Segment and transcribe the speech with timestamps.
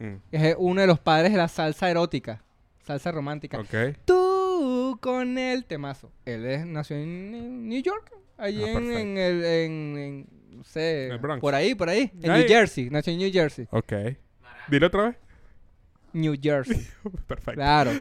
[0.00, 2.42] Mm, es uno de los padres de la salsa erótica,
[2.84, 3.60] salsa romántica.
[4.04, 6.10] Tú con el temazo.
[6.24, 10.26] Él es, nació en, New York, allí Ah, en, el, en, en-
[10.58, 11.40] no sé, el Bronx.
[11.40, 12.40] por ahí, por ahí, en Ahí.
[12.40, 13.92] New Jersey, nació en New Jersey, Ok.
[14.68, 15.16] Dilo otra vez.
[16.12, 16.86] New Jersey,
[17.26, 17.60] Perfecto.
[17.60, 17.92] claro.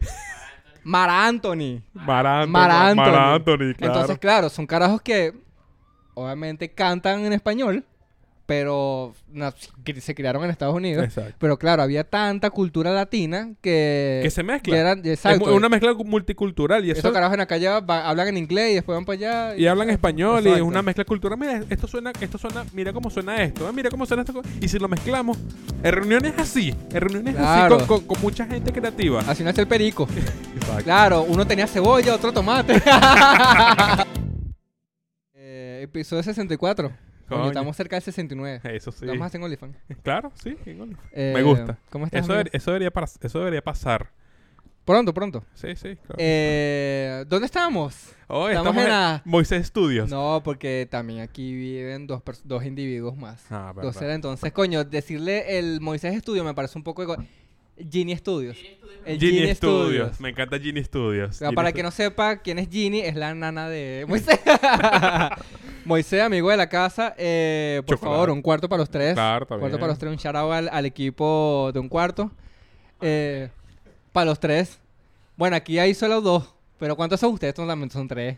[0.84, 1.84] Mara Anthony.
[1.94, 2.52] Mar Anthony.
[2.52, 2.96] Mar Anthony.
[2.96, 3.94] Mar Anthony, claro.
[3.94, 5.34] Entonces, claro, son carajos que
[6.16, 7.86] obviamente cantan en español,
[8.50, 9.54] pero na-
[10.02, 11.04] se criaron en Estados Unidos.
[11.04, 11.36] Exacto.
[11.38, 14.22] Pero claro, había tanta cultura latina que...
[14.24, 14.74] Que se mezcla.
[14.74, 15.54] que eran- exacto.
[15.56, 18.74] una mezcla multicultural y eso Esos carajos en la calle va- hablan en inglés y
[18.74, 19.14] después van para
[19.52, 19.56] allá.
[19.56, 21.38] y hablan español y es una mezcla cultural.
[21.38, 24.42] Mira, esto suena, esto suena, mira cómo suena esto, ah, mira cómo suena esto.
[24.60, 25.38] Y si lo mezclamos,
[25.84, 27.76] en reuniones así, en reuniones Claro.
[27.76, 29.22] así con, con- con mucha gente creativa.
[29.28, 30.08] Así nace el perico.
[30.56, 30.84] Exacto.
[30.86, 32.82] Claro, uno tenía cebolla, otro tomate.
[35.36, 36.92] Eh, episodio 64.
[37.30, 38.62] Coño, estamos cerca del 69.
[38.76, 39.06] Eso sí.
[39.06, 39.78] Estamos en OnlyFans.
[40.04, 40.58] Claro, sí.
[40.66, 41.10] en OnlyFans.
[41.14, 41.78] Eh, Me gusta.
[41.90, 42.22] ¿Cómo estás?
[42.24, 44.12] Eso, debería- eso, debería, pas- eso debería pasar.
[44.86, 45.44] Pronto, pronto.
[45.54, 45.96] Sí, sí.
[45.98, 46.16] Claro.
[46.18, 48.12] Eh, ¿Dónde estamos?
[48.28, 50.10] Oh, estamos en la- Moisés Studios.
[50.10, 53.44] No, porque también aquí viven dos, pers- dos individuos más.
[53.52, 53.92] Ah, verdad.
[53.94, 54.16] Seres.
[54.16, 57.04] Entonces, coño, decirle el Moisés Studio me parece un poco...
[57.04, 57.24] ego-
[57.92, 58.58] Genie Studios.
[59.06, 60.20] El Genie Studios.
[60.20, 61.30] Me encanta Genie Studios.
[61.30, 64.06] O sea, Genie para Stu- que no sepa quién es Ginny, es la nana de
[64.08, 64.40] Moisés.
[65.86, 67.16] Moisés, amigo de la casa.
[67.18, 68.16] eh, por Chocolate.
[68.16, 69.14] favor, un cuarto para los tres.
[69.14, 69.80] Claro, cuarto bien.
[69.80, 70.12] para los tres.
[70.12, 72.32] Un shout out al, al equipo de un cuarto.
[73.02, 73.50] Eh,
[74.12, 74.80] para los tres.
[75.38, 76.54] Bueno, aquí hay solo dos.
[76.78, 77.56] Pero ¿cuántos son ustedes?
[77.56, 78.38] Solamente son tres.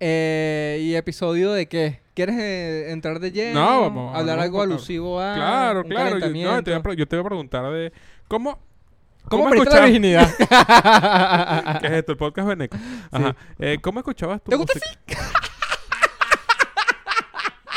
[0.00, 2.00] Eh, ¿Y episodio de qué?
[2.14, 3.60] ¿Quieres eh, entrar de lleno?
[3.60, 5.34] No, vamos- Hablar vamos algo alusivo a.
[5.34, 6.08] Claro, un claro.
[6.10, 6.62] Yo, no, calentamiento?
[6.64, 7.92] te voy a pre- yo te voy a preguntar de...
[8.30, 8.60] ¿Cómo,
[9.24, 10.30] ¿Cómo, ¿Cómo perdiste la virginidad?
[11.80, 12.12] ¿Qué es esto?
[12.12, 12.76] El podcast Beneco.
[13.10, 13.34] Ajá.
[13.58, 14.74] Eh, ¿Cómo escuchabas tu ¿Te gusta?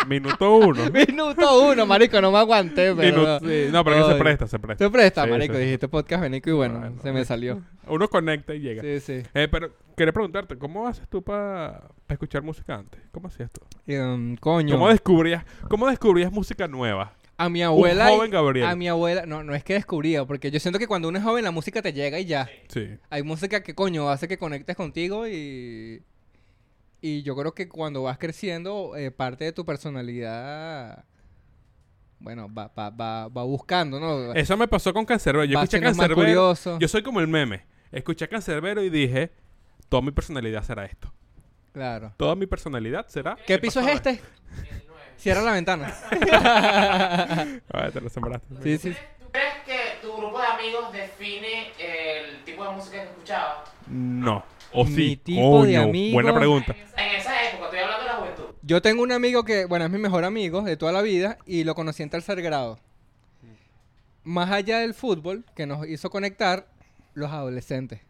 [0.07, 0.91] Minuto uno.
[0.91, 3.39] Minuto uno, marico, no me aguanté, pero...
[3.39, 3.69] Sí.
[3.71, 4.85] No, pero que se presta, se presta.
[4.85, 5.57] Se presta, Sí, marico.
[5.57, 7.63] Dijiste podcast Benico y bueno, Bueno, se me salió.
[7.87, 8.83] Uno conecta y llega.
[8.83, 9.23] Sí, sí.
[9.33, 13.01] Eh, pero quería preguntarte, ¿cómo haces tú para escuchar música antes?
[13.11, 13.61] ¿Cómo hacías tú?
[13.91, 17.13] Um, coño, ¿Cómo descubrías, ¿Cómo descubrías música nueva?
[17.37, 18.09] A mi abuela...
[18.09, 18.67] joven Gabriel.
[18.67, 19.25] A mi abuela...
[19.25, 21.81] No, no es que descubría, porque yo siento que cuando uno es joven la música
[21.81, 22.49] te llega y ya.
[22.67, 22.97] Sí.
[23.09, 26.03] Hay música que, coño, hace que conectes contigo y...
[27.01, 31.05] Y yo creo que cuando vas creciendo, eh, parte de tu personalidad...
[32.19, 34.33] Bueno, va, va, va, va buscando, ¿no?
[34.33, 35.43] Eso me pasó con Cancerbero.
[35.43, 36.53] Yo escuché Cancerbero.
[36.79, 37.65] Yo soy como el meme.
[37.91, 39.33] Escuché Cancerbero y dije,
[39.89, 41.13] toda mi personalidad será esto.
[41.73, 42.13] Claro.
[42.15, 43.35] Toda mi personalidad será...
[43.45, 44.21] ¿Qué piso es este?
[45.17, 45.93] Cierra la ventana.
[47.73, 48.47] Ah, te lo sembraste.
[48.63, 48.97] sí, sí.
[49.19, 53.69] ¿Tú crees que tu grupo de amigos define el tipo de música que escuchabas?
[53.87, 54.43] No.
[54.73, 55.15] O Mi sí.
[55.17, 56.75] tipo de Coño, amigo- Buena pregunta.
[56.97, 58.43] En esa época, estoy hablando de la juventud.
[58.61, 61.63] Yo tengo un amigo que, bueno, es mi mejor amigo de toda la vida y
[61.63, 62.79] lo conocí en tercer grado.
[64.23, 66.67] Más allá del fútbol, que nos hizo conectar,
[67.13, 68.01] los adolescentes.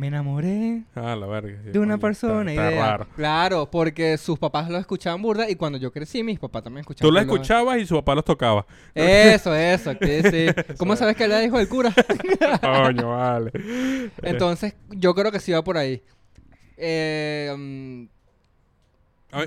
[0.00, 1.60] Me enamoré Ah, la verga.
[1.62, 2.86] sí, de una persona Está, está idea.
[2.96, 3.06] raro.
[3.14, 7.06] Claro, porque sus papás lo escuchaban burda y cuando yo crecí, mis papás también escuchaban.
[7.06, 8.64] Tú lo escuchabas y su papá los tocaba.
[8.94, 10.46] Eso, eso, sí, sí.
[10.78, 11.92] ¿Cómo sabes que era hijo del cura?
[12.62, 13.52] Coño, vale.
[14.22, 16.02] Entonces, yo creo que sí va por ahí.
[16.78, 18.04] Eh, mm,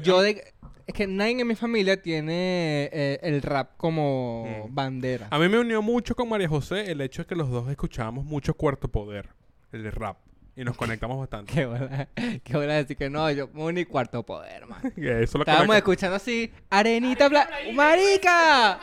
[0.04, 0.44] yo de...
[0.86, 4.76] Es que nadie en mi familia tiene eh, el rap como Mm.
[4.76, 5.28] bandera.
[5.32, 8.26] A mí me unió mucho con María José el hecho de que los dos escuchábamos
[8.26, 9.30] mucho Cuarto Poder,
[9.72, 10.18] el de rap,
[10.56, 11.54] y nos conectamos bastante.
[11.56, 12.08] Qué buena,
[12.44, 14.80] qué buena decir que no, yo ni cuarto poder, man.
[14.96, 17.50] Que Eso lo Estábamos conecta- escuchando así, arenita bla...
[17.74, 18.80] ¡Marica!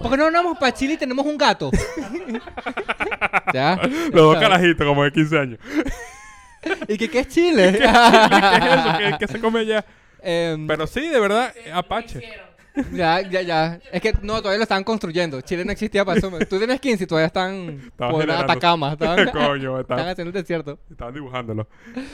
[0.00, 1.70] ¿Por qué no vamos para Chile y tenemos un gato?
[3.54, 3.76] ¿Ya?
[4.12, 5.58] Los dos carajitos, como de 15 años.
[6.88, 7.72] ¿Y qué, qué es Chile?
[7.72, 8.98] ¿Qué es eso?
[8.98, 9.84] ¿Qué, qué se come allá?
[10.22, 12.20] Em, Pero sí, de verdad, Apache.
[12.92, 13.80] Ya, ya, ya.
[13.92, 15.40] Es que no, todavía lo estaban construyendo.
[15.40, 16.30] Chile no existía para eso.
[16.48, 18.52] Tú tienes 15 y todavía están Estaban por generando.
[18.52, 18.92] Atacama.
[18.92, 20.78] Estaban, Coño, están estaban, haciendo el desierto.
[20.90, 21.66] estaban dibujándolo,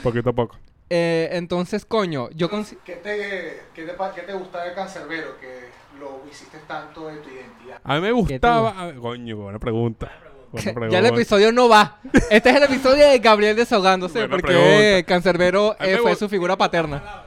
[0.03, 0.57] poquito a poco.
[0.89, 5.67] Eh, entonces, coño, yo consi- ¿Qué te, qué, te, qué te gusta de Cancerbero que
[5.99, 7.81] lo hiciste tanto de tu identidad?
[7.83, 8.69] A mí me gustaba...
[8.83, 10.09] a Coño, buena pregunta.
[10.49, 11.99] Buena Ya el episodio no va.
[12.31, 15.03] Este es el episodio de Gabriel desahogándose Buena porque pregunta.
[15.05, 17.25] Cancerbero A mí eh, me fue gu- su figura paterna.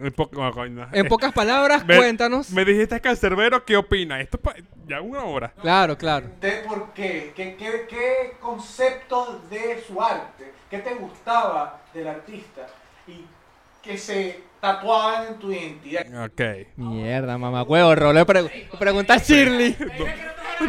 [0.00, 2.50] En, po- no, coño, En pocas palabras, me- cuéntanos.
[2.50, 4.20] Me dijiste Cancerbero, ¿qué opina?
[4.20, 5.52] Esto es ya una hora.
[5.62, 6.28] Claro, claro.
[6.40, 7.32] ¿De por qué?
[7.36, 10.52] ¿Qué, qué, qué concepto de su arte?
[10.70, 12.66] ¿Qué te gustaba del artista?
[13.06, 13.24] Y
[13.82, 16.24] que se tatuaban en tu identidad.
[16.24, 16.40] Ok.
[16.76, 18.26] Mierda, mamá huevo, Rolo.
[18.26, 19.76] Pre pregunta a Shirley.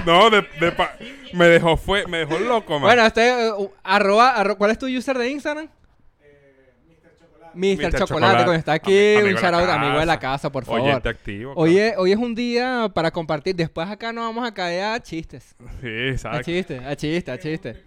[0.04, 0.96] No, de, de pa-
[1.34, 2.82] me dejó fue, me dejó loco, man.
[2.90, 5.70] Bueno, este, uh, arroba, arro- ¿cuál es tu user de Instagram?
[7.56, 7.76] Mr.
[7.76, 8.36] Chocolate, Chocolate.
[8.36, 10.52] cuando está aquí, un shout out amigo de la casa.
[10.52, 10.82] por favor.
[10.82, 11.54] Oyente activo.
[11.56, 13.56] Hoy es, hoy es un día para compartir.
[13.56, 15.56] Después acá nos vamos a caer a chistes.
[15.82, 16.42] Sí, A exacto.
[16.44, 17.78] chistes, a chistes, a chistes.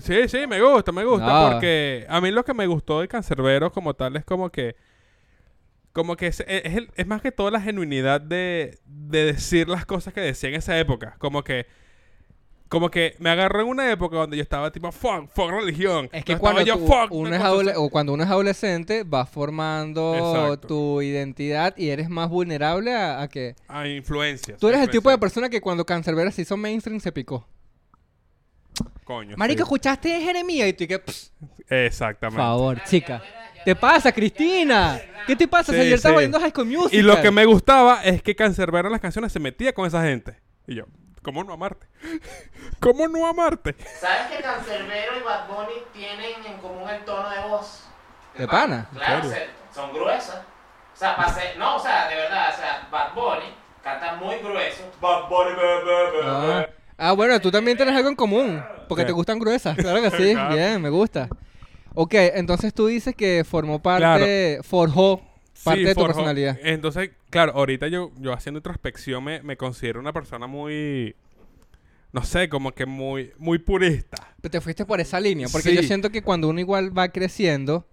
[0.00, 1.26] Sí, sí, me gusta, me gusta.
[1.26, 1.50] No.
[1.52, 4.74] Porque a mí lo que me gustó de Cancerbero como tal es como que.
[5.92, 10.12] Como que es, es es más que todo la genuinidad de, de decir las cosas
[10.12, 11.14] que decía en esa época.
[11.18, 11.66] Como que.
[12.74, 16.08] Como que me agarró en una época donde yo estaba tipo, fuck, fuck religión.
[16.12, 19.04] Es que cuando, estaba tú- yo, fuck, uno es adole- o cuando uno es adolescente,
[19.06, 20.68] vas formando Exacto.
[20.68, 23.54] tu identidad y eres más vulnerable a, a que...
[23.68, 24.58] A influencias.
[24.58, 27.46] Tú eres el tipo de persona que cuando Cancerbero se hizo mainstream se picó.
[29.04, 29.36] Coño.
[29.36, 29.62] Marico, sí.
[29.62, 30.68] ¿escuchaste Jeremías?
[30.68, 30.98] Y tú que...
[30.98, 31.32] "Pss,
[31.68, 32.42] Por Exactamente.
[32.42, 33.22] favor, chica.
[33.64, 35.00] ¿Te pasa, Cristina?
[35.26, 35.72] ¿Qué te pasa?
[35.72, 36.22] Sí, estabas sí.
[36.22, 36.98] viendo High School Musical.
[36.98, 40.02] Y lo que me gustaba es que Cancerbero en las canciones se metía con esa
[40.02, 40.36] gente.
[40.66, 40.84] Y yo,
[41.24, 41.86] ¿cómo no amarte?
[42.80, 43.74] ¿Cómo no amarte?
[43.98, 47.84] ¿Sabes que Cancerbero y Bad Bunny tienen en común el tono de voz?
[48.38, 48.88] ¿De pana?
[48.94, 49.30] Claro,
[49.74, 50.36] son gruesas.
[50.94, 54.36] O sea, para ser- no, o sea, de verdad, o sea, Bad Bunny canta muy
[54.36, 54.84] grueso.
[55.00, 56.64] Bad Bunny, be, be, be, Ah.
[56.68, 56.74] be.
[56.96, 58.64] Ah, bueno, tú también tienes algo en común.
[58.88, 59.76] Porque te gustan gruesas.
[59.76, 60.32] Claro que sí.
[60.34, 60.54] Claro.
[60.54, 61.28] Bien, me gusta.
[61.94, 65.20] Ok, entonces tú dices que formó parte, forjó
[65.62, 66.58] parte Sí, de tu personalidad.
[66.62, 71.14] Entonces, claro, ahorita yo, yo haciendo introspección me, me considero una persona muy,
[72.12, 74.34] no sé, como que muy, muy purista.
[74.40, 75.46] Pero Te fuiste por esa línea.
[75.50, 77.86] Porque yo siento que cuando uno igual va creciendo,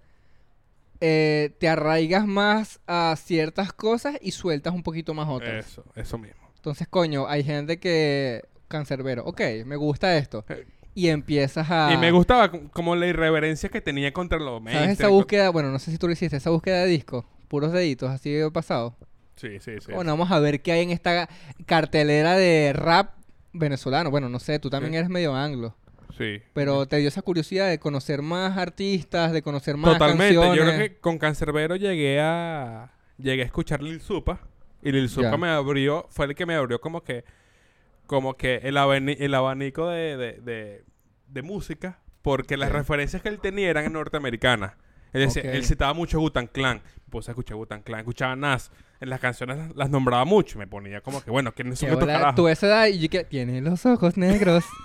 [1.00, 5.66] eh, te arraigas más a ciertas cosas y sueltas un poquito más otras.
[5.68, 6.42] Eso, eso mismo.
[6.56, 8.44] Entonces, coño, hay gente que...
[8.68, 9.26] Cancerbero.
[9.26, 10.46] Ok, me gusta esto.
[10.48, 10.66] Eh.
[10.96, 11.92] Y empiezas a...
[11.94, 14.92] Y me gustaba co- como la irreverencia que tenía contra los ¿Sabes mainstream.
[14.92, 15.50] esa búsqueda?
[15.50, 16.38] Bueno, no sé si tú lo hiciste.
[16.38, 17.26] Esa búsqueda de disco.
[17.52, 18.96] Puros deditos, así de pasado.
[19.36, 19.92] Sí, sí, sí.
[19.92, 21.28] Bueno, vamos a ver qué hay en esta
[21.66, 23.12] cartelera de rap
[23.52, 24.10] venezolano.
[24.10, 24.98] Bueno, no sé, tú también Sí.
[25.00, 25.76] eres medio anglo.
[26.18, 26.42] sí.
[26.54, 30.36] Pero te dio esa curiosidad de conocer más artistas, de conocer más Totalmente.
[30.36, 30.58] canciones.
[30.58, 34.40] Yo creo que con Cancerbero llegué a llegué a escuchar Lil Supa
[34.82, 37.24] y Lil Supa me abrió, fue el que me abrió como que
[38.08, 40.84] como que el, abani- el abanico de, de, de-
[41.28, 44.74] de música porque las referencias que él tenía eran norteamericanas.
[45.14, 45.50] Él, decía- Ok.
[45.56, 46.82] él citaba mucho Gutan Clan.
[47.10, 48.72] Pues escuché Gutan Clan, escuchaba Nas.
[49.00, 50.58] En las canciones las, nombraba mucho.
[50.60, 52.36] Me ponía como que, bueno, ¿quiénes son estos carajos?
[52.36, 54.64] tú esa edad y yo que tiene los ojos negros.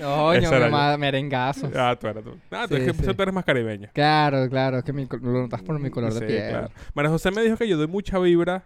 [0.00, 0.70] Coño, Ese era mi yo.
[0.70, 1.70] ma- merengazo.
[1.74, 2.36] Ah, tú eras tú.
[2.50, 3.14] Ah, tú, Sí, es que sí.
[3.14, 3.88] tú eres más caribeño.
[3.92, 6.48] Claro, claro, es que mi lo notas por mi color de piel.
[6.50, 6.70] claro.
[6.94, 8.64] María José me dijo que yo doy mucha vibra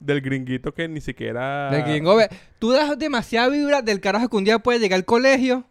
[0.00, 1.70] del gringuito que ni siquiera...
[1.70, 2.18] Del gringo,
[2.58, 5.64] Tú das demasiada vibra del carajo que un día puede llegar al colegio.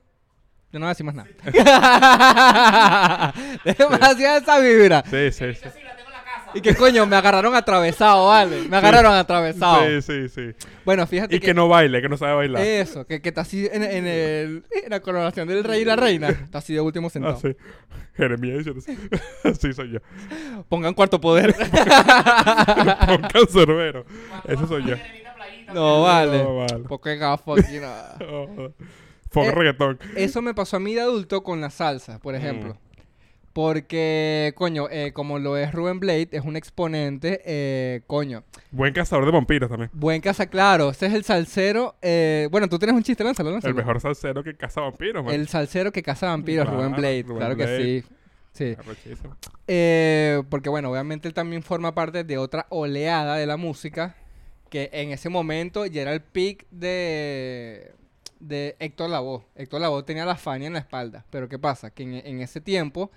[0.73, 1.29] Yo no voy a decir más nada.
[3.63, 5.03] demasiada esa vibra.
[5.09, 5.69] Sí, sí, sí.
[5.69, 5.79] Sí.
[6.55, 8.67] Y que coño, me agarraron atravesado, vale.
[8.69, 9.83] Me agarraron atravesado.
[9.87, 10.51] Sí, sí, sí.
[10.85, 12.61] Bueno, fíjate Y que no baile, que no sabe bailar.
[12.63, 15.95] Eso, que, que está así en, en el, en la coronación del rey y la
[15.95, 16.29] reina.
[16.29, 17.37] Está así de último Ah, sentado.
[17.39, 17.55] sí.
[18.15, 18.65] Jeremías.
[19.43, 19.99] Así soy yo.
[20.69, 21.55] Pongan cuarto poder.
[21.55, 24.05] Con cancerbero.
[24.47, 24.95] Eso soy yo.
[25.73, 26.43] no, vale.
[26.43, 26.83] No, vale.
[26.87, 28.15] Porque gafo aquí nada.
[28.27, 28.71] Oh,
[29.33, 29.99] Fue Eh, reggaetón.
[30.15, 32.77] Eso me pasó a mí de adulto con la salsa, por ejemplo.
[33.53, 38.43] Porque, coño, eh, como lo es Rubén Blade, es un exponente, eh, coño.
[38.71, 39.91] Buen cazador de vampiros también.
[39.93, 40.89] Buen casa, claro.
[40.89, 41.95] Ese es el salsero.
[42.01, 43.69] eh, bueno, tú tienes un chiste, lánzalo, lánzalo.
[43.69, 45.35] El mejor salsero que caza vampiros, man.
[45.35, 47.23] El salsero que caza vampiros, Claro, Rubén Blade.
[47.23, 47.77] Rubén claro Blade.
[47.77, 48.01] que
[48.53, 48.75] sí.
[48.75, 48.75] Sí.
[50.49, 54.15] Porque bueno, obviamente él también forma parte de otra oleada de la música
[54.69, 57.93] que en ese momento ya era el peak de,
[58.47, 59.43] de Héctor Lavoe.
[59.55, 61.91] Héctor Lavoe tenía la Fania en la espalda, pero ¿qué pasa?
[61.91, 63.09] Que en, en ese tiempo,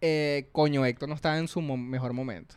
[0.00, 2.56] eh, coño, Héctor no estaba en su mo- mejor momento.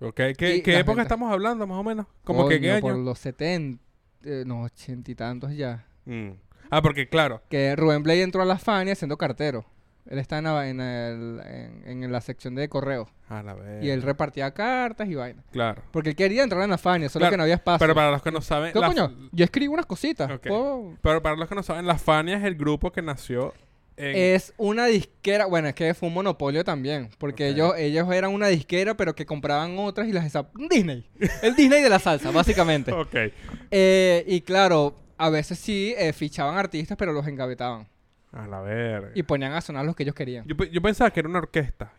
[0.00, 2.06] Ok, ¿Qué, época gente- estamos hablando, más o menos?
[2.24, 3.02] ¿Como que qué Coño, por año?
[3.02, 3.82] los 70,
[4.24, 5.86] eh, no, ochenta y tantos ya.
[6.04, 6.30] Mm.
[6.70, 7.42] Ah, porque claro.
[7.48, 9.64] Que Rubén Blade entró a la Fania siendo cartero.
[10.08, 11.40] Él está en la, en el-
[11.84, 13.08] en- en la sección de correo.
[13.28, 13.84] A la vez.
[13.84, 15.44] Y él repartía cartas y vainas.
[15.52, 15.82] Claro.
[15.90, 17.78] Porque él quería entrar en la Fania, solo Claro, que no había espacio.
[17.78, 18.72] Pero para los que no saben...
[18.72, 19.14] ¿Qué la- coño?
[19.32, 20.30] Yo escribo unas cositas.
[20.30, 20.46] Ok.
[20.48, 20.96] ¿puedo?
[21.02, 23.52] Pero para los que no saben, La Fania es el grupo que nació.
[24.00, 28.46] Es una disquera, bueno, es que fue un monopolio también, porque ellos, ellos eran una
[28.46, 30.32] disquera, pero que compraban otras y las
[30.70, 31.04] Disney,
[31.42, 32.92] el Disney de la salsa, básicamente.
[32.98, 33.16] Ok.
[33.72, 37.88] Eh, y claro, a veces sí eh, fichaban artistas, pero los engavetaban
[38.32, 39.10] A la verga.
[39.14, 40.44] y ponían a sonar los que ellos querían.
[40.46, 41.92] Yo, pe- yo pensaba que era una orquesta.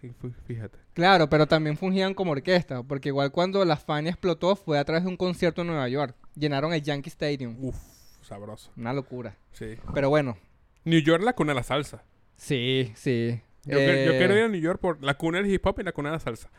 [0.45, 0.77] Fíjate.
[0.93, 5.03] Claro, pero también fungían como orquesta, porque igual cuando la Fania explotó fue a través
[5.03, 6.15] de un concierto en Nueva York.
[6.36, 7.55] Llenaron el Yankee Stadium.
[7.59, 7.75] Uf,
[8.21, 8.71] sabroso.
[8.77, 9.36] Una locura.
[9.53, 9.75] Sí.
[9.93, 10.38] Pero bueno,
[10.86, 12.03] New York, la cuna de la salsa.
[12.36, 13.41] sí, sí.
[13.65, 15.83] Yo, yo Eh, quiero ir a New York por la cuna del hip hop y
[15.83, 16.50] la cuna de la salsa.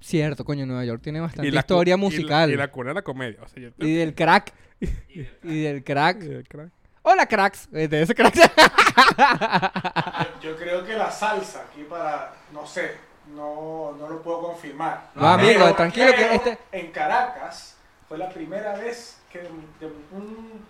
[0.00, 2.50] Cierto, coño, Nueva York tiene bastante historia y la- musical.
[2.50, 3.38] Y la, cuna de la comedia.
[3.42, 4.52] O sea, yo Y del crack.
[5.42, 6.22] y del crack.
[6.22, 6.70] y el crack.
[7.08, 7.68] Hola, cracks.
[7.72, 8.36] Eh, De ese cracks.
[10.42, 12.96] Yo creo que la salsa, aquí para, no sé,
[13.32, 15.10] no, no lo puedo confirmar.
[15.14, 17.76] No, amigo, Pero- tranquilo que este- En Caracas
[18.08, 19.48] fue la primera vez que de-
[19.78, 20.66] de un,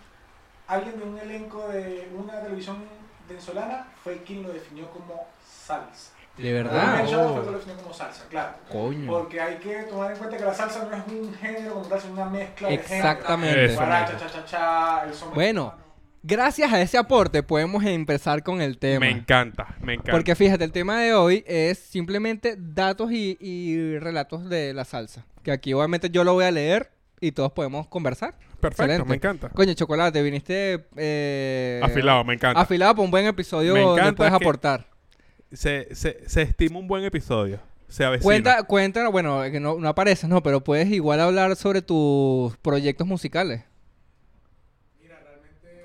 [0.67, 2.85] alguien de un elenco de una televisión
[3.27, 5.27] venezolana fue quien lo definió como
[5.67, 6.11] salsa.
[6.37, 6.97] De verdad.
[6.97, 6.99] Oh.
[6.99, 7.07] fue
[7.41, 8.51] quien lo definió como salsa, claro.
[8.71, 9.11] Coño.
[9.11, 11.99] Porque hay que tomar en cuenta que la salsa no es un género como tal,
[11.99, 13.75] sino una mezcla de Exactamente.
[13.75, 15.86] cha, cha, cha, el son Bueno, mexicano.
[16.29, 19.01] Gracias a ese aporte podemos empezar con el tema.
[19.07, 20.11] Me encanta, me encanta.
[20.11, 25.25] Porque fíjate, el tema de hoy es simplemente datos y, y relatos de la salsa.
[25.45, 26.91] Que aquí obviamente yo lo voy a leer
[27.21, 28.35] y todos podemos conversar.
[28.61, 29.09] Perfecto, Excelente.
[29.09, 29.49] me encanta.
[29.51, 30.87] Coño, Chocolate, viniste...
[30.97, 32.61] eh, Afilado, me encanta.
[32.61, 34.89] Afilado para un buen episodio Me donde puedes aportar.
[35.53, 37.61] Se, se, se estima un buen episodio.
[37.89, 38.25] Se avecina.
[38.25, 43.07] Cuenta, cuenta, bueno, que no, no apareces, no, pero puedes igual hablar sobre tus proyectos
[43.07, 43.63] musicales.
[45.01, 45.85] Mira, realmente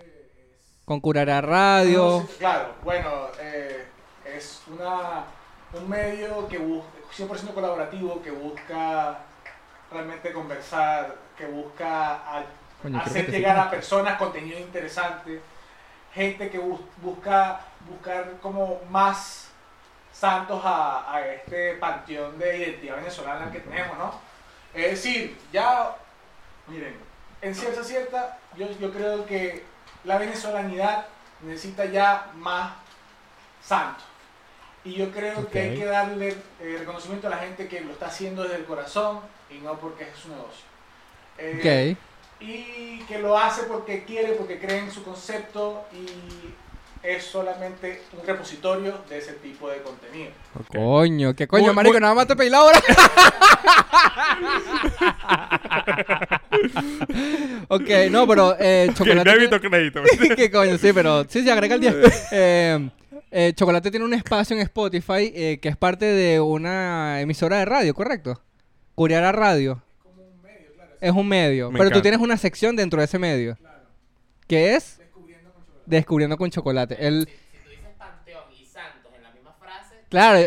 [0.56, 0.81] es...
[0.92, 2.28] Con Curará Radio.
[2.38, 3.86] Claro, bueno, eh,
[4.26, 5.24] es una,
[5.72, 9.20] un medio que busca, 100% colaborativo, que busca
[9.90, 12.44] realmente conversar, que busca a-
[12.82, 15.40] Coño, creo hacer que llegar a personas contenido interesante,
[16.14, 19.48] gente que bus- busca buscar como más
[20.12, 24.12] santos a, a este panteón de identidad venezolana que tenemos, ¿no?
[24.74, 25.96] Es decir, ya,
[26.68, 26.98] miren,
[27.42, 29.71] en cierta cierta, yo, yo creo que
[30.04, 31.06] la venezolanidad
[31.42, 32.74] necesita ya más
[33.64, 34.04] santos.
[34.84, 38.08] Y yo creo que hay que darle eh, reconocimiento a la gente que lo está
[38.08, 40.66] haciendo desde el corazón y no porque es su negocio.
[41.38, 42.00] Eh, Ok.
[42.44, 46.08] y que lo hace porque quiere, porque cree en su concepto y
[47.04, 50.32] es solamente un repositorio de ese tipo de contenido.
[50.72, 52.80] Coño, qué coño, marico, nada más te pedí la hora.
[57.68, 59.30] ok, no, pero eh, Que Chocolate...
[59.30, 60.02] débito crédito.
[60.36, 60.78] ¿Qué coño?
[60.78, 61.96] Sí, pero sí, sí, agrega el 10.
[62.32, 62.90] Eh,
[63.32, 67.66] eh, Chocolate tiene un espacio en Spotify eh, que es parte de una emisora de
[67.66, 68.42] radio, ¿correcto?
[68.96, 69.82] Curiara Radio.
[70.04, 71.72] Como un medio, claro, Es un medio.
[71.72, 73.58] Me pero tú tienes una sección dentro de ese medio.
[74.48, 75.86] Que es descubriendo con chocolate.
[75.86, 77.08] Descubriendo con Chocolate.
[77.08, 80.40] El, Si, si tú dices Panteón y Santos en la misma frase, claro,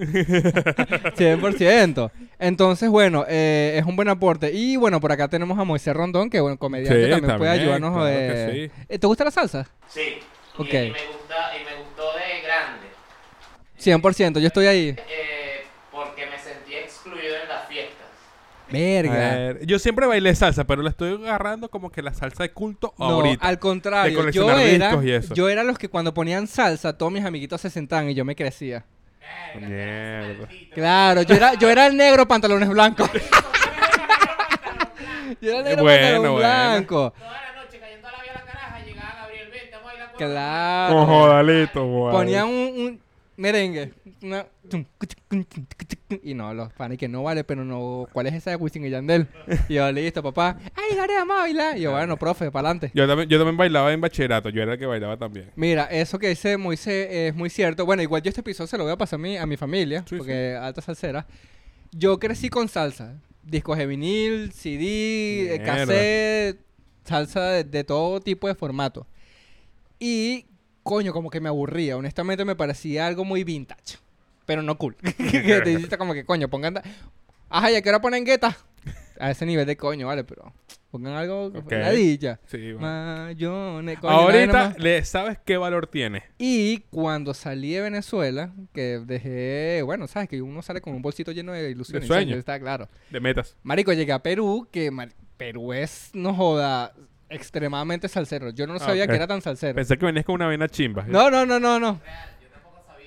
[0.00, 1.16] están en la radio.
[1.16, 2.10] 100%.
[2.38, 4.52] Entonces, bueno, eh, es un buen aporte.
[4.52, 7.92] Y bueno, por acá tenemos a Moisés Rondón, que bueno, comediante Sí, también puede ayudarnos.
[7.92, 9.68] claro eh, que eh, ¿Te gusta la salsa?
[9.88, 10.00] Sí.
[10.00, 10.68] Y, Ok.
[10.68, 12.88] y me gusta, y me gustó de grande.
[13.78, 14.88] 100%, yo estoy ahí.
[14.88, 17.96] Eh, porque me sentí excluido en las fiestas.
[18.68, 19.12] A Verga.
[19.14, 22.94] ver, yo siempre bailé salsa, pero la estoy agarrando como que la salsa de culto
[22.98, 23.44] No, ahorita.
[23.46, 25.34] al De contrario, yo era, discos y eso.
[25.34, 28.36] yo era los que cuando ponían salsa, todos mis amiguitos se sentaban y yo me
[28.36, 28.84] crecía.
[29.60, 30.48] Mierda.
[30.74, 33.10] Claro, yo era, yo era el negro pantalones blancos.
[35.40, 36.36] yo era el negro Bueno, pantalón bueno.
[36.36, 37.14] blanco.
[37.18, 40.10] Toda la noche cayendo a la vía la caraja, llegaba Gabriel, vente, vamos a bailar
[40.10, 40.96] con Claro.
[41.02, 42.12] Ojo, Dalito, guay.
[42.12, 43.00] Ponían un, un
[43.36, 43.92] merengue.
[44.22, 44.46] una-
[46.22, 48.06] Y no, los panes que no vale, pero no.
[48.12, 49.28] ¿Cuál es esa de Wisin y Yandel?
[49.68, 50.58] Y yo, listo, papá.
[50.74, 51.78] Ay, Gabriel, vamos a bailar.
[51.78, 52.90] Y yo, bueno, profe, para adelante.
[52.94, 55.50] Yo también, yo también bailaba en bachillerato, yo era el que bailaba también.
[55.56, 57.86] Mira, eso que dice Moisés es muy cierto.
[57.86, 60.04] Bueno, igual yo este episodio se lo voy a pasar a mi, a mi familia,
[60.08, 61.26] Sí, porque alta salsera.
[61.92, 63.20] Yo crecí con salsa.
[63.42, 65.64] Discos de vinil, CD, eh, Mierda.
[65.64, 66.60] cassette,
[67.04, 69.06] salsa de, de todo tipo de formato.
[69.98, 70.46] Y,
[70.82, 71.96] coño, como que me aburría.
[71.96, 73.98] Honestamente me parecía algo muy vintage.
[74.50, 74.96] Pero no cool.
[75.30, 76.82] que te hiciste como que, coño, pongan...
[77.48, 78.56] Ajá, ya que ahora ponen gueta.
[79.20, 80.52] A ese nivel de coño, vale, pero
[80.90, 81.46] pongan algo...
[81.46, 81.70] Ok.
[81.70, 82.40] Ladilla.
[82.46, 82.80] Sí, bueno.
[82.80, 86.24] Mayone, coño, Ahorita le sabes qué valor tiene.
[86.38, 91.30] y cuando salí de Venezuela, que dejé, bueno, sabes que uno sale con un bolsito
[91.32, 92.08] lleno de ilusiones.
[92.08, 92.38] De sueños.
[92.38, 92.88] Está claro.
[93.10, 93.56] De metas.
[93.62, 96.92] Marico, llegué a Perú, que mar- Perú es, no joda,
[97.28, 98.50] extremadamente salsero.
[98.50, 99.74] Yo no Ah, sabía que era tan salsero.
[99.74, 101.04] Pensé que venías con una vena chimba.
[101.06, 102.00] No, no, no, no, no.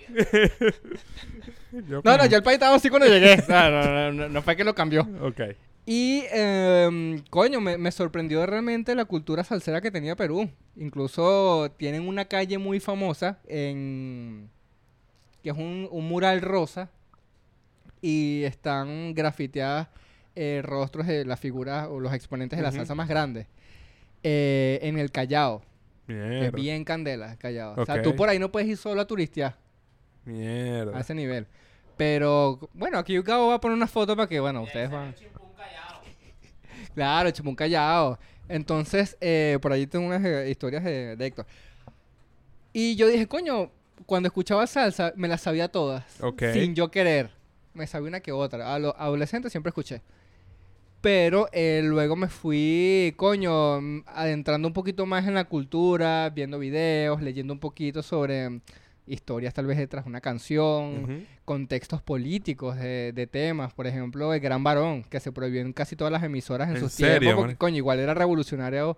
[1.88, 3.38] Yo No, no, yo el país estaba así cuando llegué.
[3.48, 5.07] No, no, no, no, no fue que lo cambió.
[5.22, 5.41] Ok.
[5.86, 10.50] Y, em, coño, me, me sorprendió realmente la cultura salsera que tenía Perú.
[10.77, 14.50] Incluso tienen una calle muy famosa en...
[15.43, 16.89] que es un, un mural rosa
[18.01, 19.88] y están grafiteadas
[20.36, 23.48] eh, rostros de las figuras o los exponentes de la salsa más grandes.
[24.24, 25.63] eh, en el Callao,
[26.07, 27.74] que es bien candela, Callao.
[27.77, 29.57] O sea, tú por ahí no puedes ir solo a turistear
[30.25, 30.98] Mierda.
[30.98, 31.48] a ese nivel.
[31.98, 35.13] Pero, bueno, aquí Gabo va a poner una foto para que, bueno, ustedes van...
[35.13, 36.01] Chimpún callado.
[36.96, 38.20] Claro, Chimún Callao.
[38.48, 41.46] Entonces, eh, por ahí tengo unas eh, historias de, de Héctor.
[42.72, 43.72] Y yo dije, coño,
[44.06, 46.03] cuando escuchaba salsa, me las sabía todas.
[46.22, 46.44] Ok.
[46.53, 47.32] Sin yo querer.
[47.74, 48.74] Me sabía una que otra.
[48.74, 50.01] A los adolescentes siempre escuché.
[51.01, 56.60] Pero eh, luego me fui, coño, mm, adentrando un poquito más en la cultura, viendo
[56.60, 58.62] videos, leyendo un poquito sobre
[59.05, 63.74] historias tal vez detrás de una canción, contextos políticos de, de temas.
[63.74, 66.81] Por ejemplo, El Gran Varón, que se prohibió en casi todas las emisoras en, ¿En
[66.81, 68.98] sus serio, tiempos, porque, coño, igual era revolucionario.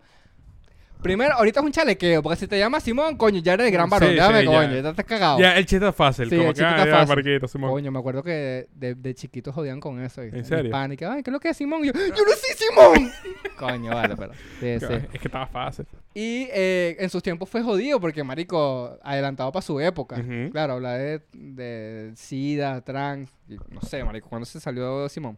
[1.01, 3.85] Primero, ahorita es un chalequeo, porque si te llamas Simón, coño, ya eres el Gran
[3.87, 4.51] Sí, Varón, déjame, sí, ya.
[4.51, 5.39] coño, ya estás cagado.
[5.39, 6.29] Ya, el chiste es fácil.
[6.29, 7.15] Sí, como el que, chiste ah, está ya, fácil.
[7.15, 7.69] Marquito, Simón.
[7.71, 10.23] Coño, me acuerdo que de, de chiquitos jodían con eso.
[10.23, 10.65] y- ¿En serio?
[10.65, 11.13] Hispánica.
[11.13, 11.83] Ay, ¿qué es lo que es Simón?
[11.83, 13.11] Y yo, yo no soy Simón.
[13.59, 14.33] Coño, vale, pero.
[14.33, 14.93] sí, sí.
[15.13, 15.85] Es que estaba fácil.
[16.15, 20.17] Y eh, en sus tiempos fue jodido porque, marico, adelantado para su época.
[20.51, 25.37] Claro, hablar de, de SIDA, trans, y no sé, marico, ¿cuándo se salió Simón?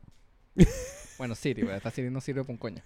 [1.18, 1.78] bueno, Siri, ¿verdad?
[1.78, 2.82] Esta Siri no sirve para un coño.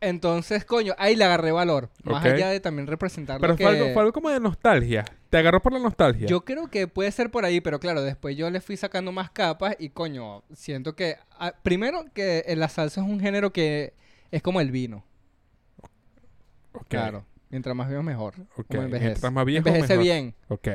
[0.00, 1.88] Entonces, coño, ahí le agarré valor.
[2.02, 3.78] Más allá de también representar Pero lo fue, que...
[3.78, 5.04] algo, fue algo como de nostalgia.
[5.30, 6.26] Te agarró por la nostalgia.
[6.26, 9.30] Yo creo que puede ser por ahí, pero claro, después yo le fui sacando más
[9.30, 11.16] capas y coño, siento que...
[11.38, 13.94] ah, primero que la salsa es un género que
[14.30, 15.04] es como el vino.
[16.72, 17.24] Ok, Claro.
[17.50, 18.34] Mientras más viejo mejor.
[18.56, 18.66] ok.
[18.66, 19.10] Como envejece.
[19.10, 20.04] Mientras más viejo, envejece mejor.
[20.04, 20.34] bien.
[20.48, 20.68] Ok.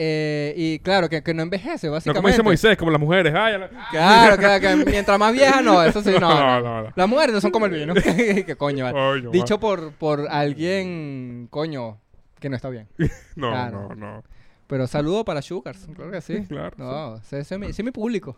[0.00, 2.18] Eh, y claro, que, que no envejece, No básicamente.
[2.20, 3.32] como dice Moisés, como las mujeres.
[3.32, 6.20] Ya la- Claro, claro, que mientras más vieja, no, eso sí, no.
[6.20, 6.60] No, no.
[6.60, 6.92] no, no.
[6.94, 7.94] Las mujeres no son como el vino.
[8.46, 9.28] que coño, vale.
[9.32, 11.98] Dicho por, por alguien, coño,
[12.38, 12.86] que no está bien.
[13.34, 13.88] No, claro.
[13.90, 14.24] no, no.
[14.68, 16.44] Pero saludo para Sugars, claro que sí.
[16.46, 16.74] Claro.
[16.76, 18.36] No, ese, ese es mi, mi público.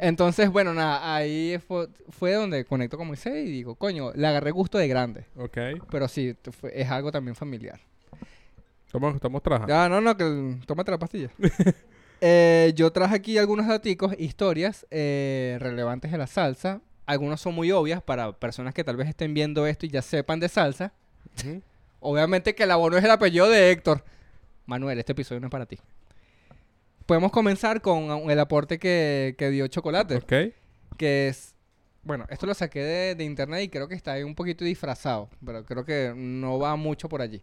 [0.00, 4.50] Entonces, bueno, nada, ahí fue, fue donde conecto con Moisés y digo, coño, le agarré
[4.50, 5.26] gusto de grande.
[5.36, 5.58] ok.
[5.90, 7.80] Pero sí, fue- es algo también familiar.
[8.94, 9.74] Estamos, estamos trabajando.
[9.74, 11.28] Ya, no, no, que tómate la pastilla.
[12.26, 16.80] Eh, yo traje aquí algunos daticos, historias eh, relevantes de la salsa.
[17.04, 20.40] Algunos son muy obvias para personas que tal vez estén viendo esto y ya sepan
[20.40, 20.94] de salsa.
[22.00, 24.04] Obviamente que el abono es el apellido de Héctor.
[24.64, 25.76] Manuel, este episodio no es para ti.
[27.04, 30.32] Podemos comenzar con el aporte que, que dio Chocolate, Ok.
[30.96, 31.54] que es...
[32.04, 35.28] Bueno, esto lo saqué de, de internet y creo que está ahí un poquito disfrazado,
[35.44, 37.42] pero creo que no va mucho por allí.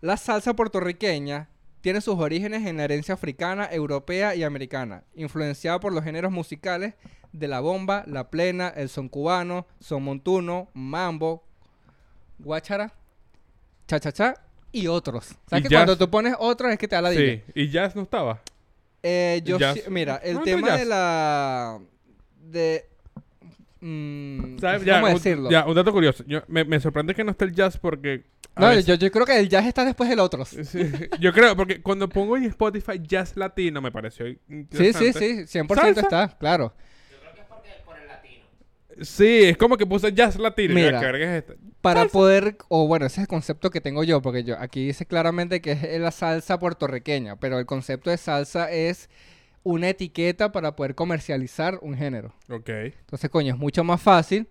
[0.00, 1.48] La salsa puertorriqueña
[1.80, 6.94] tiene sus orígenes en la herencia africana, europea y americana, influenciada por los géneros musicales
[7.32, 11.44] de la bomba, la plena, el son cubano, son montuno, mambo,
[12.38, 12.92] guachara,
[13.86, 14.34] cha-cha-cha
[14.72, 15.34] y otros.
[15.48, 15.78] ¿Sabes Y que jazz.
[15.80, 17.42] cuando tú pones otros es que te da la Sí.
[17.54, 18.40] ¿Y Jazz no estaba?
[19.02, 19.88] eh, yo Jazz.
[19.88, 20.80] mira, el tema jazz.
[20.80, 21.80] de la
[22.42, 22.89] de
[23.80, 24.82] mm, ¿Sabes?
[24.84, 25.50] ¿cómo un, decirlo?
[25.50, 26.24] ya, un dato curioso.
[26.26, 28.24] Yo, me, me sorprende que no esté el Jazz porque...
[28.56, 30.48] No, veces- yo, yo creo que el jazz está después del otros.
[30.48, 30.80] Sí,
[31.20, 35.74] yo creo, porque cuando pongo en Spotify Jazz Latino me pareció Sí, sí, sí, 100%
[35.76, 36.00] ¿Salsa?
[36.00, 36.74] está, claro.
[37.10, 38.44] Yo creo que es porque por el latino.
[39.02, 40.72] Sí, es como que puse Jazz Latino.
[40.72, 41.00] y Mira.
[41.00, 41.54] verga es esta.
[41.80, 45.06] Para poder, o bueno, ese es el concepto que tengo yo, porque yo aquí dice
[45.06, 49.08] claramente que es la salsa puertorriqueña, pero el concepto de salsa es
[49.62, 52.32] una etiqueta para poder comercializar un género.
[52.48, 52.68] Ok.
[52.68, 54.48] Entonces, coño, es mucho más fácil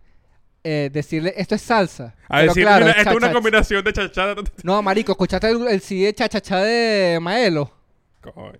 [0.63, 2.15] eh, decirle esto es salsa.
[2.27, 4.35] A decir, claro, mira, es esto es una combinación de chachada.
[4.63, 7.71] No, marico, escuchaste el, el CD de chachachá de Maelo.
[8.21, 8.59] Coño.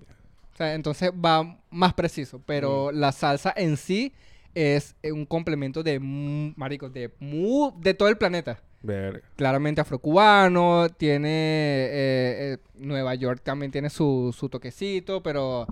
[0.54, 2.42] O sea, entonces va más preciso.
[2.46, 4.14] Pero la salsa en sí
[4.56, 8.60] es eh, un complemento de, marico, de, mu- de todo el planeta.
[8.82, 9.22] Verga.
[9.36, 11.28] Claramente afrocubano, tiene...
[11.30, 15.68] eh, eh, Nueva York también tiene su, su toquecito, pero...